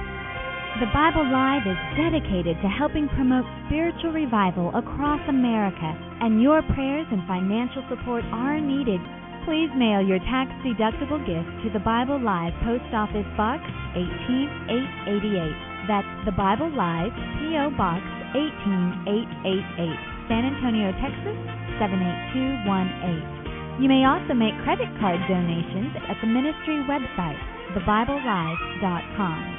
The 0.80 0.88
Bible 0.96 1.28
Live 1.28 1.68
is 1.68 1.76
dedicated 2.00 2.56
to 2.64 2.72
helping 2.72 3.12
promote 3.12 3.44
spiritual 3.68 4.16
revival 4.16 4.72
across 4.72 5.20
America, 5.28 5.92
and 6.24 6.40
your 6.40 6.64
prayers 6.72 7.04
and 7.12 7.20
financial 7.28 7.84
support 7.92 8.24
are 8.32 8.64
needed. 8.64 9.04
Please 9.44 9.68
mail 9.76 10.00
your 10.00 10.24
tax 10.32 10.48
deductible 10.64 11.20
gift 11.28 11.52
to 11.68 11.70
the 11.76 11.84
Bible 11.84 12.16
Live 12.16 12.56
Post 12.64 12.88
Office 12.96 13.28
Box 13.36 13.60
18888. 14.00 15.92
That's 15.92 16.08
the 16.24 16.32
Bible 16.32 16.72
Live 16.72 17.12
P.O. 17.44 17.76
Box 17.76 18.00
18888. 18.40 20.32
San 20.32 20.48
Antonio, 20.48 20.96
Texas 21.04 21.36
78218. 21.84 23.84
You 23.84 23.92
may 23.92 24.08
also 24.08 24.32
make 24.32 24.56
credit 24.64 24.88
card 25.04 25.20
donations 25.28 25.92
at 26.08 26.16
the 26.24 26.32
ministry 26.32 26.80
website, 26.88 27.36
thebiblelive.com. 27.76 29.59